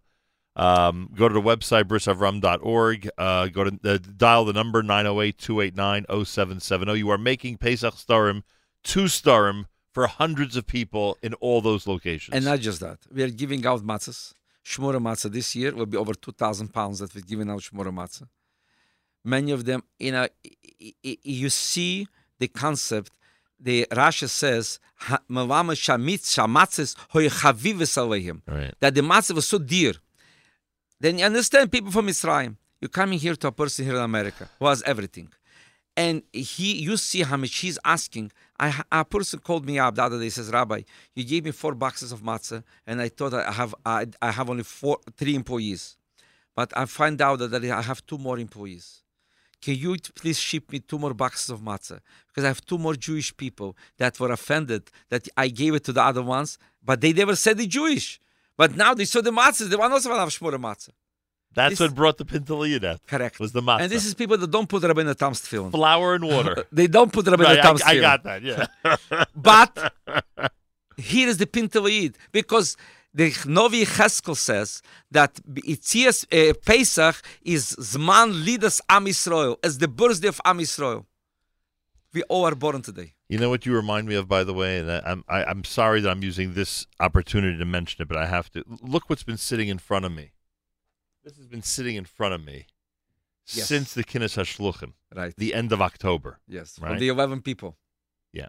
um, 0.57 1.11
go 1.15 1.29
to 1.29 1.35
the 1.35 1.43
website 1.43 1.85
brisavram.org. 1.85 3.09
Uh, 3.17 3.47
go 3.49 3.65
to 3.65 3.79
uh, 3.85 3.99
dial 4.17 4.45
the 4.45 4.53
number 4.53 4.83
908-289-0770. 4.83 6.99
You 6.99 7.11
are 7.11 7.19
making 7.19 7.59
Pesach 7.59 7.95
Sedarim 7.95 8.43
two 8.83 9.05
Sedarim 9.05 9.67
for 9.93 10.07
hundreds 10.07 10.57
of 10.57 10.67
people 10.67 11.19
in 11.23 11.35
all 11.35 11.61
those 11.61 11.87
locations. 11.87 12.35
And 12.35 12.45
not 12.45 12.61
just 12.61 12.81
that, 12.81 12.99
we 13.13 13.23
are 13.23 13.31
giving 13.31 13.65
out 13.67 13.83
matzahs. 13.83 14.33
Shmura 14.65 14.97
matzah 14.97 15.31
this 15.31 15.55
year 15.55 15.75
will 15.75 15.87
be 15.87 15.97
over 15.97 16.13
2,000 16.13 16.73
pounds 16.73 16.99
that 16.99 17.15
we're 17.15 17.21
giving 17.21 17.49
out 17.51 17.61
Shmura 17.61 17.95
matzah. 17.95 18.27
Many 19.25 19.53
of 19.53 19.65
them, 19.65 19.83
you 19.99 20.13
know, 20.13 20.27
you 21.03 21.51
see 21.51 22.07
the 22.39 22.49
concept. 22.49 23.13
The 23.59 23.87
Rashi 23.91 24.29
says, 24.29 24.79
"Ha- 24.97 25.21
"Melama 25.31 25.75
shamitz 25.75 26.37
shamatzes 26.37 26.95
hoy 27.11 27.29
chavives 27.29 27.97
aleihim," 28.03 28.43
right. 28.47 28.75
that 28.81 28.95
the 28.95 29.01
matzah 29.01 29.35
was 29.35 29.49
so 29.49 29.59
dear. 29.59 29.95
Then 31.01 31.19
you 31.19 31.25
understand 31.25 31.71
people 31.71 31.91
from 31.91 32.09
Israel. 32.09 32.55
You're 32.81 32.89
coming 32.89 33.19
here 33.19 33.37
to 33.37 33.49
a 33.49 33.53
person 33.53 33.85
here 33.85 33.97
in 33.97 34.03
America 34.03 34.49
who 34.59 34.67
has 34.67 34.83
everything. 34.83 35.29
And 35.97 36.23
he, 36.33 36.75
you 36.75 36.97
see 36.99 37.23
how 37.23 37.39
much 37.39 37.57
he's 37.57 37.79
asking. 37.85 38.31
I, 38.61 38.83
a 38.93 39.05
person 39.05 39.39
called 39.39 39.65
me 39.65 39.79
up 39.79 39.95
the 39.95 40.03
other 40.03 40.21
day. 40.21 40.29
Says, 40.29 40.51
Rabbi, 40.51 40.83
you 41.15 41.25
gave 41.25 41.45
me 41.47 41.53
four 41.53 41.75
boxes 41.75 42.13
of 42.13 42.23
matzah, 42.23 42.63
and 42.87 43.01
I 43.01 43.09
thought 43.09 43.33
I 43.33 43.51
have 43.51 43.75
I, 43.85 44.07
I 44.21 44.31
have 44.31 44.51
only 44.51 44.63
four, 44.63 44.99
three 45.17 45.35
employees, 45.35 45.97
but 46.55 46.71
I 46.77 46.85
find 46.85 47.21
out 47.23 47.39
that 47.39 47.65
I 47.65 47.83
have 47.83 48.05
two 48.07 48.19
more 48.19 48.39
employees. 48.39 49.03
Can 49.63 49.75
you 49.75 49.97
please 50.15 50.39
ship 50.39 50.71
me 50.71 50.81
two 50.81 50.99
more 50.99 51.15
boxes 51.15 51.49
of 51.49 51.61
matzah? 51.61 52.01
Because 52.29 52.45
I 52.45 52.49
have 52.49 52.65
two 52.65 52.77
more 52.77 52.95
Jewish 52.95 53.35
people 53.35 53.75
that 53.97 54.21
were 54.21 54.31
offended 54.31 54.91
that 55.09 55.27
I 55.37 55.49
gave 55.49 55.75
it 55.75 55.85
to 55.85 55.93
the 55.95 56.03
other 56.03 56.23
ones, 56.23 56.59
but 56.85 57.01
they 57.01 57.15
never 57.15 57.35
said 57.35 57.57
the 57.57 57.67
Jewish. 57.67 58.21
But 58.57 58.77
now 58.77 58.95
they 58.95 59.05
saw 59.05 59.21
the 59.21 59.31
matzahs. 59.31 59.69
They 59.71 59.77
want 59.77 59.93
also 59.93 60.09
to 60.11 60.17
have 60.19 60.29
shmura 60.31 60.59
matzah. 60.59 60.91
That's 61.55 61.71
This- 61.73 61.81
what 61.81 61.95
brought 61.95 62.19
the 62.19 62.25
Pintaliyah 62.25 62.81
death. 62.81 63.01
Correct. 63.07 63.39
Was 63.41 63.53
the 63.53 63.63
matzah. 63.63 63.81
And 63.83 63.91
this 63.91 64.05
is 64.05 64.15
people 64.15 64.37
that 64.39 64.51
don't 64.51 64.69
put 64.69 64.83
Rabbeinu 64.83 65.15
Tam's 65.17 65.41
film. 65.41 65.71
flour 65.71 66.15
and 66.15 66.25
water. 66.25 66.67
They 66.73 66.87
don't 66.87 67.13
put 67.13 67.27
Rabbi 67.27 67.43
right, 67.45 67.63
Tam's 67.63 67.83
I, 67.83 67.93
I 67.93 67.99
got 68.01 68.23
that, 68.25 68.43
yeah. 68.43 68.67
But 69.35 69.93
here 70.97 71.29
is 71.29 71.39
the 71.39 71.47
pintele 71.47 71.91
Yid 71.91 72.17
because 72.33 72.77
the 73.15 73.35
Novi 73.47 73.87
Cheskel 73.87 74.37
says 74.37 74.83
that 75.11 75.33
Itzias 75.75 76.19
uh, 76.31 76.53
Pesach 76.67 77.17
is 77.43 77.75
Zman 77.81 78.45
Lidas 78.45 78.81
Am 78.91 79.07
Yisrael, 79.07 79.57
as 79.65 79.79
the 79.79 79.89
birthday 79.89 80.29
of 80.29 80.39
Am 80.45 80.59
Yisrael. 80.59 81.07
We 82.13 82.23
all 82.25 82.45
are 82.47 82.55
born 82.55 82.83
today. 82.83 83.15
You 83.29 83.39
know 83.39 83.51
what 83.51 83.67
you 83.67 83.75
remind 83.75 84.07
me 84.07 84.15
of, 84.15 84.29
by 84.29 84.45
the 84.45 84.55
way, 84.55 84.79
and 84.79 84.91
I, 84.91 85.03
I'm 85.05 85.25
I, 85.29 85.45
I'm 85.45 85.65
sorry 85.65 86.01
that 86.01 86.11
I'm 86.11 86.23
using 86.23 86.55
this 86.55 86.87
opportunity 87.01 87.59
to 87.59 87.65
mention 87.65 88.03
it, 88.03 88.09
but 88.09 88.17
I 88.17 88.27
have 88.27 88.51
to. 88.53 88.63
Look 88.81 89.11
what's 89.11 89.25
been 89.25 89.37
sitting 89.37 89.69
in 89.69 89.79
front 89.79 90.05
of 90.05 90.13
me. 90.13 90.33
This 91.25 91.37
has 91.37 91.47
been 91.49 91.63
sitting 91.63 91.97
in 91.97 92.05
front 92.05 92.35
of 92.35 92.45
me 92.45 92.67
Yes. 93.49 93.67
since 93.67 93.95
the 93.95 94.05
Kinus 94.05 94.37
Hashluchim, 94.37 94.93
Right. 95.15 95.35
the 95.37 95.55
end 95.55 95.73
of 95.73 95.83
October. 95.83 96.39
Yes. 96.47 96.79
Right. 96.81 96.91
From 96.91 96.99
the 97.01 97.09
11 97.09 97.43
people. 97.43 97.77
Yeah, 98.33 98.47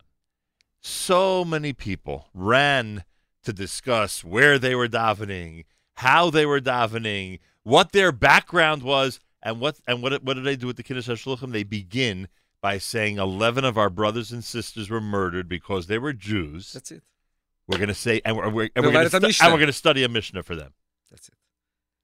so 0.79 1.43
many 1.43 1.73
people 1.73 2.27
ran 2.35 3.03
to 3.43 3.53
discuss 3.53 4.23
where 4.23 4.59
they 4.59 4.75
were 4.75 4.87
davening, 4.87 5.65
how 5.95 6.29
they 6.29 6.45
were 6.45 6.59
davening, 6.61 7.39
what 7.63 7.93
their 7.93 8.11
background 8.11 8.83
was, 8.83 9.19
and 9.41 9.59
what 9.59 9.79
and 9.87 10.03
what 10.03 10.21
what 10.23 10.35
did 10.35 10.43
they 10.43 10.55
do 10.55 10.67
with 10.67 10.77
the 10.77 10.83
Kinus 10.83 11.07
Hashluchim? 11.07 11.51
They 11.51 11.63
begin 11.63 12.27
by 12.61 12.77
saying 12.77 13.17
eleven 13.17 13.63
of 13.63 13.77
our 13.77 13.89
brothers 13.89 14.31
and 14.31 14.43
sisters 14.43 14.89
were 14.89 15.01
murdered 15.01 15.47
because 15.47 15.87
they 15.87 15.97
were 15.97 16.13
Jews. 16.13 16.73
That's 16.73 16.91
it. 16.91 17.03
We're 17.67 17.77
going 17.77 17.89
to 17.89 17.93
say, 17.93 18.21
and 18.23 18.37
we're, 18.37 18.49
we're, 18.49 18.69
and 18.75 18.85
we're 18.85 18.91
going 18.91 19.03
write 19.05 19.11
to 19.11 19.19
Mishnah. 19.19 19.45
and 19.45 19.53
we're 19.53 19.59
going 19.59 19.67
to 19.67 19.73
study 19.73 20.03
a 20.03 20.09
Mishnah 20.09 20.43
for 20.43 20.55
them. 20.55 20.73
That's 21.11 21.27
it. 21.27 21.35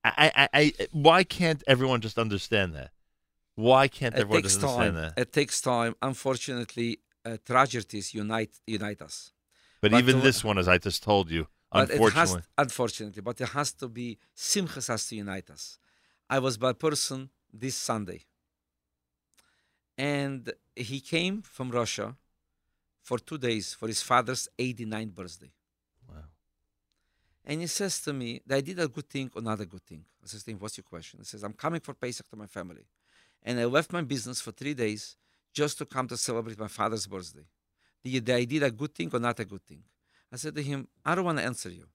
I, 0.04 0.32
I, 0.36 0.50
I, 0.54 0.74
why 0.92 1.24
can't 1.24 1.64
everyone 1.66 2.02
just 2.02 2.20
understand 2.20 2.76
that? 2.76 2.92
Why 3.56 3.88
can't 3.88 4.14
It 4.16 4.22
everyone 4.22 4.42
takes 4.42 4.56
just 4.56 4.66
understand 4.66 4.96
time. 4.96 5.14
that? 5.16 5.22
It 5.22 5.32
takes 5.32 5.62
time. 5.62 5.96
Unfortunately, 6.02 7.00
uh, 7.26 7.38
tragedies 7.46 8.14
unite 8.14 8.52
unite 8.68 9.02
us. 9.02 9.32
But, 9.80 9.92
but 9.92 10.00
even 10.00 10.18
the- 10.18 10.24
this 10.24 10.44
one, 10.44 10.58
as 10.58 10.68
I 10.68 10.78
just 10.78 11.02
told 11.04 11.32
you, 11.32 11.48
But 11.72 11.90
it 11.90 11.92
has, 11.92 12.00
unfortunately, 12.02 12.44
unfortunately, 12.58 13.22
but 13.22 13.40
it 13.42 13.50
has 13.50 13.72
to 13.74 13.88
be 13.88 14.18
simchas 14.36 14.88
has 14.90 15.08
to 15.08 15.16
unite 15.16 15.50
us. 15.50 15.78
I 16.30 16.40
was 16.40 16.58
by 16.58 16.74
person 16.74 17.30
this 17.54 17.76
Sunday, 17.76 18.22
and 19.98 20.52
he 20.76 21.00
came 21.00 21.42
from 21.42 21.70
Russia 21.72 22.16
for 23.02 23.20
two 23.20 23.38
days 23.38 23.74
for 23.74 23.88
his 23.88 24.02
father's 24.02 24.48
89th 24.58 25.14
birthday. 25.14 25.52
Wow. 26.10 26.24
And 27.46 27.62
he 27.62 27.68
says 27.68 28.00
to 28.02 28.14
me, 28.14 28.42
that 28.48 28.58
I 28.58 28.62
did 28.62 28.80
a 28.80 28.88
good 28.88 29.10
thing 29.10 29.30
or 29.36 29.42
not 29.42 29.60
a 29.60 29.66
good 29.66 29.84
thing. 29.84 30.06
I 30.24 30.28
says 30.28 30.44
to 30.44 30.52
him, 30.52 30.60
what's 30.60 30.78
your 30.78 30.86
question? 30.86 31.20
He 31.20 31.26
says, 31.26 31.44
I'm 31.44 31.54
coming 31.54 31.82
for 31.82 31.94
Pesach 31.94 32.28
to 32.30 32.36
my 32.36 32.48
family. 32.48 32.86
And 33.44 33.60
I 33.60 33.66
left 33.66 33.92
my 33.92 34.02
business 34.02 34.40
for 34.40 34.52
three 34.52 34.74
days 34.74 35.18
just 35.54 35.78
to 35.80 35.86
come 35.86 36.08
to 36.08 36.18
celebrate 36.18 36.58
my 36.58 36.70
father's 36.70 37.06
birthday. 37.06 37.46
Did 38.04 38.30
I 38.30 38.46
did 38.46 38.64
a 38.64 38.72
good 38.72 38.96
thing 38.96 39.10
or 39.14 39.20
not 39.20 39.40
a 39.40 39.46
good 39.46 39.66
thing? 39.66 39.84
I 40.32 40.38
said 40.38 40.56
to 40.56 40.64
him, 40.64 40.88
I 41.06 41.14
don't 41.14 41.26
want 41.26 41.38
to 41.38 41.44
answer 41.44 41.70
you. 41.70 41.86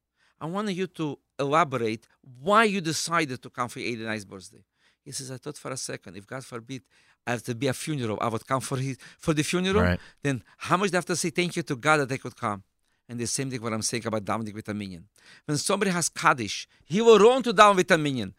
I 0.41 0.47
want 0.47 0.71
you 0.71 0.87
to 0.87 1.19
elaborate 1.39 2.07
why 2.41 2.65
you 2.65 2.81
decided 2.81 3.43
to 3.43 3.51
come 3.51 3.69
for 3.69 3.81
your 3.81 4.09
89th 4.09 4.29
birthday. 4.29 4.65
He 5.05 5.11
says, 5.13 5.31
I 5.31 5.39
thought 5.39 5.57
for 5.57 5.73
a 5.73 5.77
second, 5.77 6.17
if 6.17 6.27
God 6.27 6.45
forbid 6.45 6.83
I 7.29 7.33
have 7.33 7.43
to 7.43 7.55
be 7.55 7.67
a 7.67 7.75
funeral, 7.75 8.17
I 8.23 8.29
would 8.29 8.47
come 8.47 8.63
for 8.63 8.79
his 8.79 8.97
for 9.19 9.35
the 9.35 9.43
funeral. 9.43 9.83
Right. 9.83 10.01
Then 10.23 10.43
how 10.57 10.79
much 10.79 10.91
do 10.91 10.97
I 10.97 10.99
have 10.99 11.11
to 11.13 11.17
say 11.23 11.29
thank 11.29 11.57
you 11.57 11.63
to 11.71 11.77
God 11.77 11.99
that 11.99 12.11
I 12.11 12.17
could 12.17 12.35
come? 12.35 12.63
And 13.07 13.21
the 13.21 13.27
same 13.27 13.51
thing 13.51 13.61
what 13.61 13.75
I'm 13.75 13.83
saying 13.83 14.07
about 14.07 14.27
a 14.29 14.75
minyan. 14.75 15.05
When 15.45 15.59
somebody 15.59 15.91
has 15.91 16.09
Kaddish, 16.09 16.67
he 16.87 17.03
will 17.03 17.19
run 17.19 17.43
to 17.43 17.51
a 17.51 17.99
minion. 17.99 18.35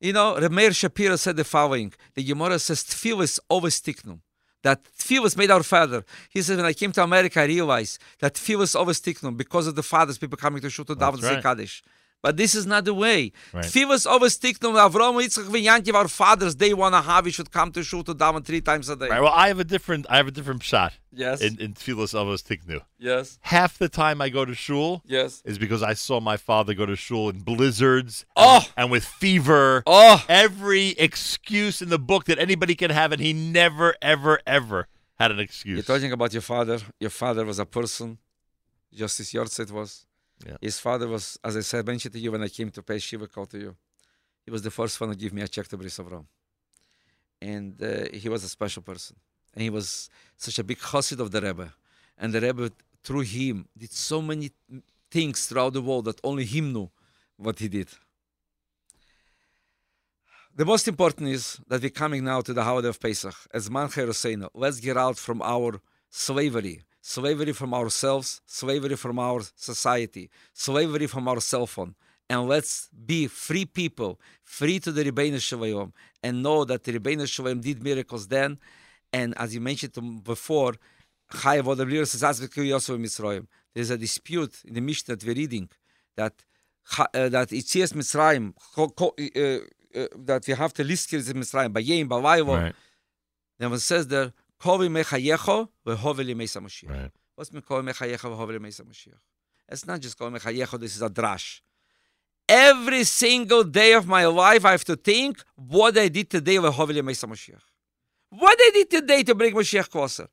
You 0.00 0.12
know, 0.12 0.34
Remeir 0.34 0.74
Shapiro 0.74 1.16
said 1.16 1.36
the 1.36 1.44
following: 1.44 1.92
The 2.14 2.24
Gemara 2.24 2.58
says 2.58 2.82
tefillah 2.82 3.38
always 3.48 3.80
tiknum. 3.80 4.20
That 4.64 4.82
tefillah 4.98 5.36
made 5.36 5.52
our 5.52 5.62
father. 5.62 6.04
He 6.28 6.42
says, 6.42 6.56
when 6.56 6.66
I 6.66 6.72
came 6.72 6.90
to 6.92 7.02
America, 7.04 7.40
I 7.40 7.44
realized 7.44 8.00
that 8.18 8.34
tefillah 8.34 8.74
always 8.74 9.00
tiknum 9.00 9.36
because 9.36 9.68
of 9.68 9.76
the 9.76 9.84
fathers, 9.84 10.18
people 10.18 10.36
coming 10.36 10.60
to 10.62 10.68
Shul 10.68 10.84
to 10.86 10.96
David 10.96 11.22
right. 11.22 11.42
Kaddish. 11.42 11.82
But 12.26 12.36
this 12.36 12.56
is 12.56 12.66
not 12.66 12.84
the 12.84 12.92
way. 12.92 13.30
Right. 13.52 13.64
Tefillah 13.64 14.04
always 14.12 14.36
tiknum. 14.36 14.74
Avram, 14.74 15.14
Yitzchak, 15.22 15.46
and 15.46 15.54
Yankiv, 15.84 15.94
our 15.94 16.08
fathers, 16.08 16.56
they 16.56 16.74
want 16.74 16.92
to 16.96 17.00
have. 17.00 17.24
We 17.24 17.30
should 17.30 17.52
come 17.52 17.70
to 17.70 17.84
Shul 17.84 18.02
to 18.02 18.14
daven 18.16 18.44
three 18.44 18.60
times 18.60 18.88
a 18.88 18.96
day. 18.96 19.08
Right. 19.08 19.22
Well, 19.22 19.32
I 19.32 19.46
have 19.46 19.60
a 19.60 19.64
different. 19.74 20.06
I 20.10 20.16
have 20.16 20.26
a 20.26 20.32
different 20.32 20.64
shot 20.64 20.92
Yes. 21.12 21.40
in 21.40 21.52
in 21.60 21.74
Tfilas 21.74 22.12
Avos 22.20 22.42
Tiknu. 22.48 22.80
yes. 22.98 23.38
Half 23.42 23.78
the 23.78 23.88
time 23.88 24.20
I 24.20 24.28
go 24.28 24.44
to 24.44 24.56
shul 24.56 25.02
Yes. 25.06 25.40
is 25.44 25.56
because 25.56 25.82
I 25.84 25.94
saw 25.94 26.18
my 26.18 26.36
father 26.36 26.74
go 26.74 26.84
to 26.84 26.96
shul 26.96 27.28
in 27.28 27.38
blizzards 27.50 28.24
Oh. 28.34 28.56
and, 28.56 28.72
and 28.76 28.90
with 28.90 29.04
fever. 29.04 29.84
Oh. 29.86 30.24
Every 30.28 30.86
excuse 31.08 31.80
in 31.80 31.90
the 31.90 31.98
book 32.10 32.24
that 32.24 32.40
anybody 32.40 32.74
can 32.74 32.90
have, 32.90 33.12
and 33.12 33.20
he 33.22 33.32
never, 33.32 33.94
ever, 34.02 34.40
ever 34.58 34.88
had 35.20 35.30
an 35.30 35.38
excuse. 35.46 35.76
You're 35.76 35.96
talking 35.96 36.10
about 36.10 36.32
your 36.32 36.42
father. 36.42 36.80
Your 36.98 37.10
father 37.22 37.44
was 37.44 37.60
a 37.60 37.66
person, 37.78 38.18
just 38.92 39.20
as 39.20 39.32
your 39.32 39.46
said 39.46 39.70
was. 39.70 40.06
Yeah. 40.44 40.56
His 40.60 40.78
father 40.78 41.08
was, 41.08 41.38
as 41.42 41.56
I 41.56 41.60
said, 41.60 41.86
mentioned 41.86 42.12
to 42.14 42.20
you 42.20 42.32
when 42.32 42.42
I 42.42 42.48
came 42.48 42.70
to 42.70 42.82
pay 42.82 42.98
Shiva 42.98 43.26
call 43.26 43.46
to 43.46 43.58
you. 43.58 43.76
He 44.44 44.50
was 44.50 44.62
the 44.62 44.70
first 44.70 45.00
one 45.00 45.10
to 45.10 45.16
give 45.16 45.32
me 45.32 45.42
a 45.42 45.48
check 45.48 45.66
to 45.68 45.76
Bris. 45.76 45.98
And 47.40 47.82
uh, 47.82 48.08
he 48.12 48.28
was 48.28 48.44
a 48.44 48.48
special 48.48 48.82
person. 48.82 49.16
And 49.54 49.62
he 49.62 49.70
was 49.70 50.10
such 50.36 50.58
a 50.58 50.64
big 50.64 50.78
chassid 50.78 51.20
of 51.20 51.30
the 51.30 51.40
Rebbe. 51.40 51.72
And 52.18 52.32
the 52.32 52.40
Rebbe, 52.40 52.70
through 53.02 53.22
him, 53.22 53.66
did 53.76 53.92
so 53.92 54.20
many 54.20 54.50
things 55.10 55.46
throughout 55.46 55.72
the 55.72 55.82
world 55.82 56.04
that 56.04 56.20
only 56.22 56.44
him 56.44 56.72
knew 56.72 56.90
what 57.36 57.58
he 57.58 57.68
did. 57.68 57.88
The 60.54 60.64
most 60.64 60.88
important 60.88 61.28
is 61.28 61.60
that 61.68 61.82
we're 61.82 61.90
coming 61.90 62.24
now 62.24 62.40
to 62.40 62.54
the 62.54 62.64
holiday 62.64 62.88
of 62.88 62.98
Pesach. 62.98 63.34
As 63.52 63.70
Man 63.70 63.88
Roseina, 63.88 64.48
let's 64.54 64.80
get 64.80 64.96
out 64.96 65.18
from 65.18 65.42
our 65.42 65.80
slavery, 66.08 66.82
slavery 67.06 67.52
from 67.52 67.72
ourselves, 67.72 68.40
slavery 68.46 68.96
from 68.96 69.16
our 69.18 69.40
society, 69.54 70.28
slavery 70.52 71.06
from 71.06 71.28
our 71.28 71.40
cell 71.40 71.66
phone, 71.66 71.94
and 72.28 72.48
let's 72.48 72.88
be 73.12 73.28
free 73.28 73.64
people, 73.64 74.20
free 74.42 74.80
to 74.80 74.90
the 74.90 75.04
Ribbono 75.04 75.40
Shel 75.40 75.60
Olam, 75.60 75.92
and 76.24 76.42
know 76.42 76.64
that 76.64 76.82
the 76.82 76.92
Ribbono 76.98 77.24
Shel 77.32 77.46
Olam 77.46 77.60
did 77.62 77.80
miracles 77.80 78.26
then. 78.26 78.58
And 79.12 79.38
as 79.38 79.54
you 79.54 79.60
mentioned 79.60 80.24
before, 80.24 80.72
Chai 81.40 81.58
Avodah 81.60 81.86
B'Lir 81.88 82.06
says, 82.08 82.24
"As 82.24 82.40
v'kiri 82.40 82.68
Yosef 82.74 82.98
Mitzrayim." 82.98 83.46
There's 83.72 83.90
a 83.90 83.98
dispute 84.06 84.54
in 84.64 84.74
the 84.74 84.80
Mishnah 84.80 85.14
that 85.14 85.24
we're 85.26 85.34
reading 85.34 85.68
that 86.16 86.34
Ha- 86.96 87.08
uh, 87.14 87.28
that 87.28 87.48
Itzias 87.60 87.92
Mitzrayim, 87.98 88.44
uh, 88.78 90.00
uh, 90.00 90.06
that 90.28 90.46
we 90.46 90.54
have 90.54 90.72
to 90.74 90.84
list 90.84 91.10
here 91.10 91.20
Mitzrayim, 91.20 91.72
Bayim, 91.72 92.08
Bavayevo. 92.08 92.56
Right. 92.62 92.74
Then 93.58 93.72
it 93.72 93.80
says 93.80 94.06
there, 94.06 94.32
Kovi 94.60 94.88
Mechayecho, 94.88 95.68
Vehoveli 95.86 96.36
Mesa 96.36 96.60
Mashiach. 96.60 96.90
Right. 96.90 97.10
What's 97.34 97.52
mean 97.52 97.62
Kovi 97.62 97.90
Mechayecho, 97.90 98.36
Vehoveli 98.36 98.60
Mesa 98.60 98.82
Mashiach? 98.84 99.18
It's 99.68 99.86
not 99.86 100.00
just 100.00 100.18
Kovi 100.18 100.38
Mechayecho, 100.38 100.78
this 100.80 100.96
is 100.96 101.02
a 101.02 101.10
drash. 101.10 101.60
Every 102.48 103.04
single 103.04 103.64
day 103.64 103.92
of 103.92 104.06
my 104.06 104.26
life, 104.26 104.64
I 104.64 104.72
have 104.72 104.84
to 104.84 104.96
think 104.96 105.42
what 105.56 105.98
I 105.98 106.08
did 106.08 106.30
today, 106.30 106.56
Vehoveli 106.56 107.04
Mesa 107.04 107.26
Mashiach. 107.26 107.62
What 108.30 108.56
I 108.60 108.70
did 108.72 108.90
today 108.90 109.22
to 109.24 109.34
bring 109.34 109.54
Mashiach 109.54 109.90
closer. 109.90 110.28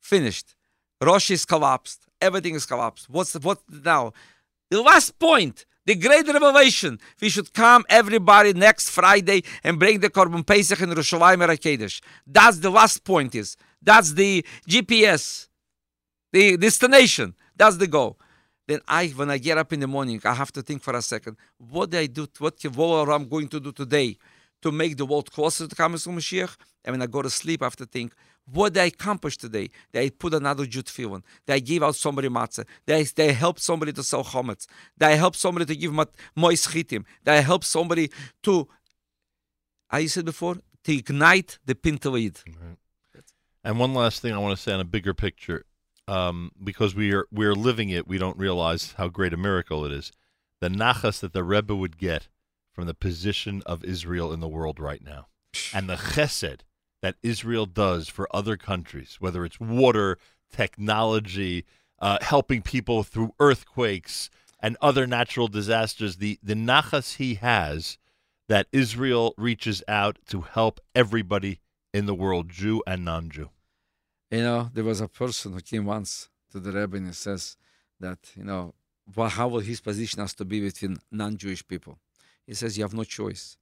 Finished. 0.00 0.54
Rosh 1.00 1.30
is 1.30 1.44
collapsed. 1.44 2.06
Everything 2.20 2.54
is 2.54 2.64
collapsed. 2.64 3.08
What's 3.10 3.32
the, 3.32 3.40
what 3.40 3.58
now? 3.68 4.12
The 4.70 4.80
last 4.80 5.18
point, 5.18 5.66
the 5.86 5.94
great 5.94 6.26
revelation. 6.26 6.98
We 7.20 7.28
should 7.28 7.52
come 7.52 7.84
everybody 7.88 8.52
next 8.52 8.90
Friday 8.90 9.42
and 9.64 9.78
bring 9.78 10.00
the 10.00 10.10
Korban 10.10 10.46
Pesach 10.46 10.80
in 10.80 10.90
Yerushalayim 10.90 11.46
Rakedesh. 11.46 12.00
That's 12.26 12.58
the 12.58 12.70
last 12.70 13.04
point. 13.04 13.34
Is 13.34 13.56
that's 13.80 14.12
the 14.12 14.44
GPS, 14.68 15.48
the 16.32 16.56
destination. 16.56 17.34
That's 17.56 17.76
the 17.76 17.86
goal. 17.86 18.18
Then 18.68 18.80
I, 18.86 19.08
when 19.08 19.30
I 19.30 19.38
get 19.38 19.58
up 19.58 19.72
in 19.72 19.80
the 19.80 19.88
morning, 19.88 20.20
I 20.24 20.34
have 20.34 20.52
to 20.52 20.62
think 20.62 20.82
for 20.82 20.94
a 20.94 21.02
second. 21.02 21.36
What 21.58 21.90
did 21.90 22.00
I 22.00 22.06
do? 22.06 22.28
What 22.38 22.62
what 22.74 23.08
I'm 23.08 23.28
going 23.28 23.48
to 23.48 23.60
do 23.60 23.72
today 23.72 24.16
to 24.62 24.70
make 24.70 24.96
the 24.96 25.04
world 25.04 25.30
closer 25.32 25.66
to 25.66 25.74
coming 25.74 25.98
Mashiach? 25.98 26.56
And 26.84 26.94
when 26.94 27.02
I 27.02 27.06
go 27.06 27.22
to 27.22 27.30
sleep, 27.30 27.62
I 27.62 27.66
have 27.66 27.76
to 27.76 27.86
think. 27.86 28.14
What 28.46 28.74
did 28.74 28.80
I 28.80 28.86
accomplish 28.86 29.36
today? 29.36 29.70
I 29.94 30.10
put 30.10 30.34
another 30.34 30.66
Jute 30.66 30.88
feeling? 30.88 31.22
Did 31.46 31.52
I 31.54 31.58
give 31.60 31.82
out 31.82 31.94
somebody 31.94 32.28
matzah? 32.28 32.64
Did 32.86 32.96
I, 32.96 33.02
did 33.04 33.30
I 33.30 33.32
help 33.32 33.60
somebody 33.60 33.92
to 33.92 34.02
sell 34.02 34.24
chametz? 34.24 34.66
Did 34.98 35.06
I 35.08 35.12
help 35.12 35.36
somebody 35.36 35.64
to 35.66 35.76
give 35.76 35.92
mat- 35.92 36.10
chitim? 36.36 37.04
Did 37.24 37.32
I 37.32 37.40
help 37.40 37.64
somebody 37.64 38.10
to, 38.42 38.68
I 39.90 40.06
said 40.06 40.24
before, 40.24 40.56
to 40.84 40.96
ignite 40.96 41.58
the 41.64 41.74
pintele 41.74 42.20
Yid? 42.22 42.40
And 43.64 43.78
one 43.78 43.94
last 43.94 44.22
thing 44.22 44.32
I 44.32 44.38
want 44.38 44.56
to 44.56 44.62
say 44.62 44.72
on 44.72 44.80
a 44.80 44.84
bigger 44.84 45.14
picture, 45.14 45.64
um, 46.08 46.50
because 46.62 46.96
we 46.96 47.12
are 47.12 47.26
we 47.30 47.46
are 47.46 47.54
living 47.54 47.90
it, 47.90 48.08
we 48.08 48.18
don't 48.18 48.36
realize 48.36 48.94
how 48.98 49.06
great 49.06 49.32
a 49.32 49.36
miracle 49.36 49.84
it 49.84 49.92
is. 49.92 50.10
The 50.60 50.68
nachas 50.68 51.20
that 51.20 51.32
the 51.32 51.44
Rebbe 51.44 51.76
would 51.76 51.96
get 51.96 52.28
from 52.72 52.86
the 52.86 52.94
position 52.94 53.62
of 53.66 53.84
Israel 53.84 54.32
in 54.32 54.40
the 54.40 54.48
world 54.48 54.80
right 54.80 55.04
now, 55.04 55.28
and 55.72 55.88
the 55.88 55.94
chesed 55.94 56.62
that 57.02 57.16
Israel 57.22 57.66
does 57.66 58.08
for 58.08 58.26
other 58.34 58.56
countries, 58.56 59.16
whether 59.20 59.44
it's 59.44 59.60
water, 59.60 60.18
technology, 60.50 61.64
uh, 61.98 62.18
helping 62.22 62.62
people 62.62 63.02
through 63.02 63.34
earthquakes 63.38 64.30
and 64.60 64.76
other 64.80 65.06
natural 65.06 65.48
disasters. 65.48 66.16
The 66.16 66.38
the 66.42 66.54
nachas 66.54 67.16
he 67.16 67.34
has 67.34 67.98
that 68.48 68.66
Israel 68.72 69.34
reaches 69.36 69.82
out 69.88 70.18
to 70.28 70.42
help 70.42 70.80
everybody 70.94 71.60
in 71.92 72.06
the 72.06 72.14
world, 72.14 72.48
Jew 72.48 72.82
and 72.86 73.04
non-Jew. 73.04 73.50
You 74.30 74.42
know, 74.42 74.70
there 74.72 74.84
was 74.84 75.00
a 75.00 75.08
person 75.08 75.52
who 75.52 75.60
came 75.60 75.84
once 75.84 76.28
to 76.50 76.60
the 76.60 76.72
Rebbe 76.72 76.96
and 76.96 77.06
he 77.06 77.12
says 77.12 77.56
that, 78.00 78.18
you 78.34 78.44
know, 78.44 78.74
well, 79.14 79.28
how 79.28 79.48
will 79.48 79.60
his 79.60 79.80
position 79.80 80.20
has 80.20 80.34
to 80.34 80.44
be 80.44 80.60
between 80.60 80.98
non-Jewish 81.10 81.66
people? 81.66 81.98
He 82.46 82.54
says, 82.54 82.76
you 82.76 82.84
have 82.84 82.94
no 82.94 83.04
choice. 83.04 83.56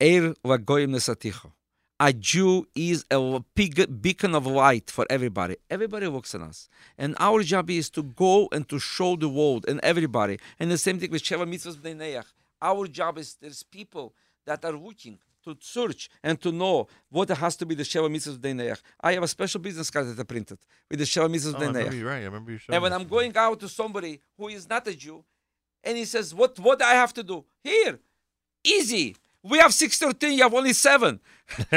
Eir 0.00 0.34
vagoyim 0.44 0.90
nesaticho. 0.90 1.52
A 2.00 2.12
Jew 2.12 2.66
is 2.76 3.04
a 3.10 3.40
big 3.56 4.00
beacon 4.00 4.34
of 4.34 4.46
light 4.46 4.88
for 4.90 5.04
everybody. 5.10 5.56
Everybody 5.68 6.06
looks 6.06 6.32
at 6.34 6.40
us. 6.40 6.68
And 6.96 7.16
our 7.18 7.42
job 7.42 7.70
is 7.70 7.90
to 7.90 8.02
go 8.04 8.48
and 8.52 8.68
to 8.68 8.78
show 8.78 9.16
the 9.16 9.28
world 9.28 9.64
and 9.66 9.80
everybody. 9.82 10.38
And 10.60 10.70
the 10.70 10.78
same 10.78 11.00
thing 11.00 11.10
with 11.10 11.22
Sheva 11.24 11.44
Mitzvahs 11.52 11.76
Neach. 11.80 12.24
Our 12.62 12.86
job 12.86 13.18
is 13.18 13.36
there's 13.40 13.62
people 13.64 14.14
that 14.46 14.64
are 14.64 14.72
looking 14.72 15.18
to 15.44 15.56
search 15.60 16.08
and 16.22 16.40
to 16.40 16.52
know 16.52 16.86
what 17.10 17.28
has 17.30 17.56
to 17.56 17.66
be 17.66 17.74
the 17.74 17.82
Sheva 17.82 18.08
Mitzvahs 18.08 18.38
Neach. 18.38 18.80
I 19.00 19.14
have 19.14 19.24
a 19.24 19.28
special 19.28 19.60
business 19.60 19.90
card 19.90 20.06
that 20.06 20.20
I 20.20 20.22
printed 20.22 20.58
with 20.88 21.00
the 21.00 21.04
Sheva 21.04 21.28
Mitzvahs 21.28 21.54
Oh, 21.54 21.58
I 21.58 21.60
B'nai 21.62 21.66
remember 21.66 21.90
Neach. 21.90 21.98
you 21.98 22.06
right. 22.08 22.22
I 22.22 22.24
remember 22.26 22.50
you 22.52 22.58
showing 22.58 22.74
And 22.76 22.82
when. 22.84 22.92
I'm 22.92 23.08
going 23.08 23.36
out 23.36 23.58
to 23.58 23.68
somebody 23.68 24.20
who 24.36 24.46
is 24.48 24.68
not 24.68 24.86
a 24.86 24.94
Jew, 24.94 25.24
and 25.82 25.96
he 25.98 26.04
says, 26.04 26.32
"What 26.32 26.58
what 26.60 26.78
do 26.78 26.84
I 26.84 26.94
have 26.94 27.12
to 27.14 27.24
do?" 27.24 27.44
Here, 27.64 27.98
easy. 28.62 29.16
We 29.42 29.58
have 29.58 29.72
six 29.72 29.98
thirteen. 29.98 30.32
You 30.32 30.42
have 30.44 30.54
only 30.54 30.72
seven. 30.72 31.20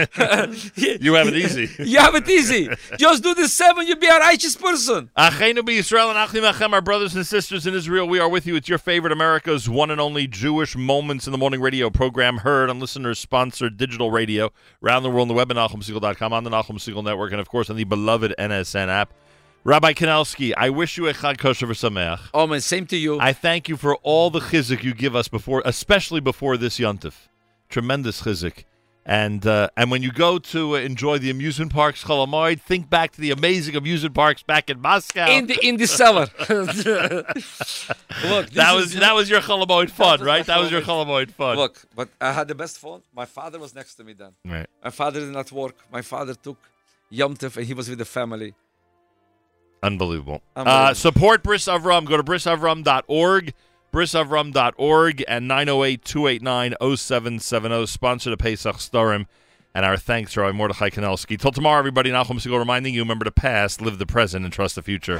You 0.76 1.14
have 1.14 1.28
it 1.28 1.36
easy. 1.36 1.70
you 1.84 1.98
have 2.00 2.16
it 2.16 2.28
easy. 2.30 2.70
Just 2.98 3.24
do 3.24 3.34
the 3.34 3.48
seven. 3.48 3.88
you'll 3.88 3.98
be 3.98 4.08
a 4.08 4.20
righteous 4.20 4.56
person. 4.56 5.10
Achenu 5.18 5.60
Yisrael 5.60 6.10
and 6.10 6.18
Achim 6.18 6.44
Achem, 6.44 6.74
our 6.74 6.82
brothers 6.82 7.16
and 7.16 7.26
sisters 7.26 7.66
in 7.66 7.74
Israel, 7.74 8.08
we 8.08 8.20
are 8.20 8.28
with 8.28 8.46
you. 8.46 8.56
It's 8.56 8.68
your 8.68 8.78
favorite 8.78 9.14
America's 9.14 9.70
one 9.70 9.90
and 9.90 10.02
only 10.02 10.28
Jewish 10.28 10.76
Moments 10.76 11.26
in 11.26 11.32
the 11.32 11.38
Morning 11.38 11.62
radio 11.62 11.90
program, 11.90 12.40
heard 12.40 12.70
on 12.70 12.80
listeners-sponsored 12.80 13.78
digital 13.78 14.12
radio 14.12 14.52
around 14.84 15.04
the 15.04 15.10
world 15.10 15.22
on 15.22 15.28
the 15.30 15.34
web 15.34 15.50
at 15.52 15.58
NachumSegal.com, 15.58 16.34
on 16.34 16.44
the 16.44 16.50
Nachum 16.50 16.76
Segal 16.78 17.04
Network, 17.04 17.32
and 17.32 17.40
of 17.40 17.48
course 17.50 17.70
on 17.70 17.78
the 17.78 17.86
beloved 17.86 18.36
NSN 18.38 18.90
app. 18.90 19.14
Rabbi 19.64 19.94
Kanelsky, 19.94 20.54
I 20.58 20.70
wish 20.70 20.98
you 20.98 21.08
a 21.08 21.14
Chag 21.14 21.38
Kosher 21.38 21.68
V'Sameach. 21.68 22.20
Oh 22.34 22.48
man, 22.48 22.62
same 22.62 22.88
to 22.88 22.98
you. 22.98 23.20
I 23.20 23.32
thank 23.32 23.70
you 23.70 23.78
for 23.78 23.96
all 23.98 24.30
the 24.32 24.40
chizuk 24.40 24.84
you 24.84 24.94
give 24.94 25.16
us 25.16 25.28
before, 25.28 25.62
especially 25.66 26.20
before 26.20 26.58
this 26.58 26.80
yontif. 26.80 27.14
Tremendous 27.72 28.22
chizuk. 28.22 28.66
And 29.04 29.48
uh, 29.48 29.70
and 29.76 29.90
when 29.90 30.04
you 30.04 30.12
go 30.12 30.38
to 30.38 30.76
uh, 30.76 30.80
enjoy 30.80 31.18
the 31.18 31.32
amusement 31.32 31.74
parks, 31.74 32.04
Chol 32.04 32.24
Hamoed, 32.28 32.62
think 32.62 32.88
back 32.88 33.12
to 33.14 33.22
the 33.22 33.32
amazing 33.32 33.76
amusement 33.76 34.14
parks 34.14 34.44
back 34.44 34.70
in 34.70 34.80
Moscow. 34.80 35.26
in 35.28 35.48
the 35.48 35.58
in 35.68 35.78
the 35.78 35.88
cellar. 35.88 36.28
Look, 36.40 38.50
that 38.52 38.76
is- 38.76 38.76
was 38.76 38.94
that 38.96 39.16
was 39.16 39.28
your 39.28 39.42
Chol 39.42 39.66
Hamoed 39.66 39.90
fun, 39.90 40.22
right? 40.32 40.46
That 40.46 40.60
was 40.60 40.70
your. 40.70 40.82
Chol 40.82 41.04
Hamoed 41.04 41.32
fun. 41.32 41.58
Look, 41.58 41.82
but 41.96 42.10
I 42.20 42.32
had 42.32 42.48
the 42.48 42.54
best 42.54 42.78
fun. 42.78 43.02
My 43.16 43.26
father 43.26 43.58
was 43.58 43.74
next 43.74 43.96
to 43.96 44.04
me 44.04 44.14
then. 44.14 44.34
Right. 44.46 44.68
My 44.84 44.92
father 44.92 45.20
did 45.22 45.34
not 45.34 45.52
work. 45.52 45.78
My 45.92 46.04
father 46.04 46.36
took 46.36 46.60
Yom 47.10 47.36
Tov 47.36 47.58
and 47.58 47.66
he 47.66 47.74
was 47.74 47.90
with 47.90 47.98
the 47.98 48.06
family. 48.06 48.54
Unbelievable. 49.84 50.44
Uh, 50.56 50.94
support 50.94 51.42
Bris 51.42 51.66
Avram. 51.66 52.06
Go 52.06 52.18
to 52.18 52.24
brisavram.org, 52.24 53.54
brisavram.org, 53.92 55.24
and 55.28 55.50
908-289-0770. 55.50 57.88
Sponsor 57.88 58.30
the 58.30 58.38
Pesach 58.38 58.76
Sedarim. 58.78 59.26
And 59.74 59.86
our 59.86 59.98
thanks 59.98 60.34
to 60.34 60.42
Rabbi 60.42 60.58
Mordechai 60.58 60.90
Kanelsky. 60.90 61.40
Till 61.40 61.52
tomorrow, 61.52 61.80
everybody. 61.80 62.10
Nachum 62.10 62.42
Segal 62.42 62.60
reminding 62.60 62.94
you, 62.94 63.02
remember 63.02 63.26
the 63.26 63.32
past, 63.32 63.82
live 63.82 64.00
the 64.00 64.06
present, 64.06 64.44
and 64.44 64.54
trust 64.54 64.76
the 64.76 64.82
future. 64.82 65.18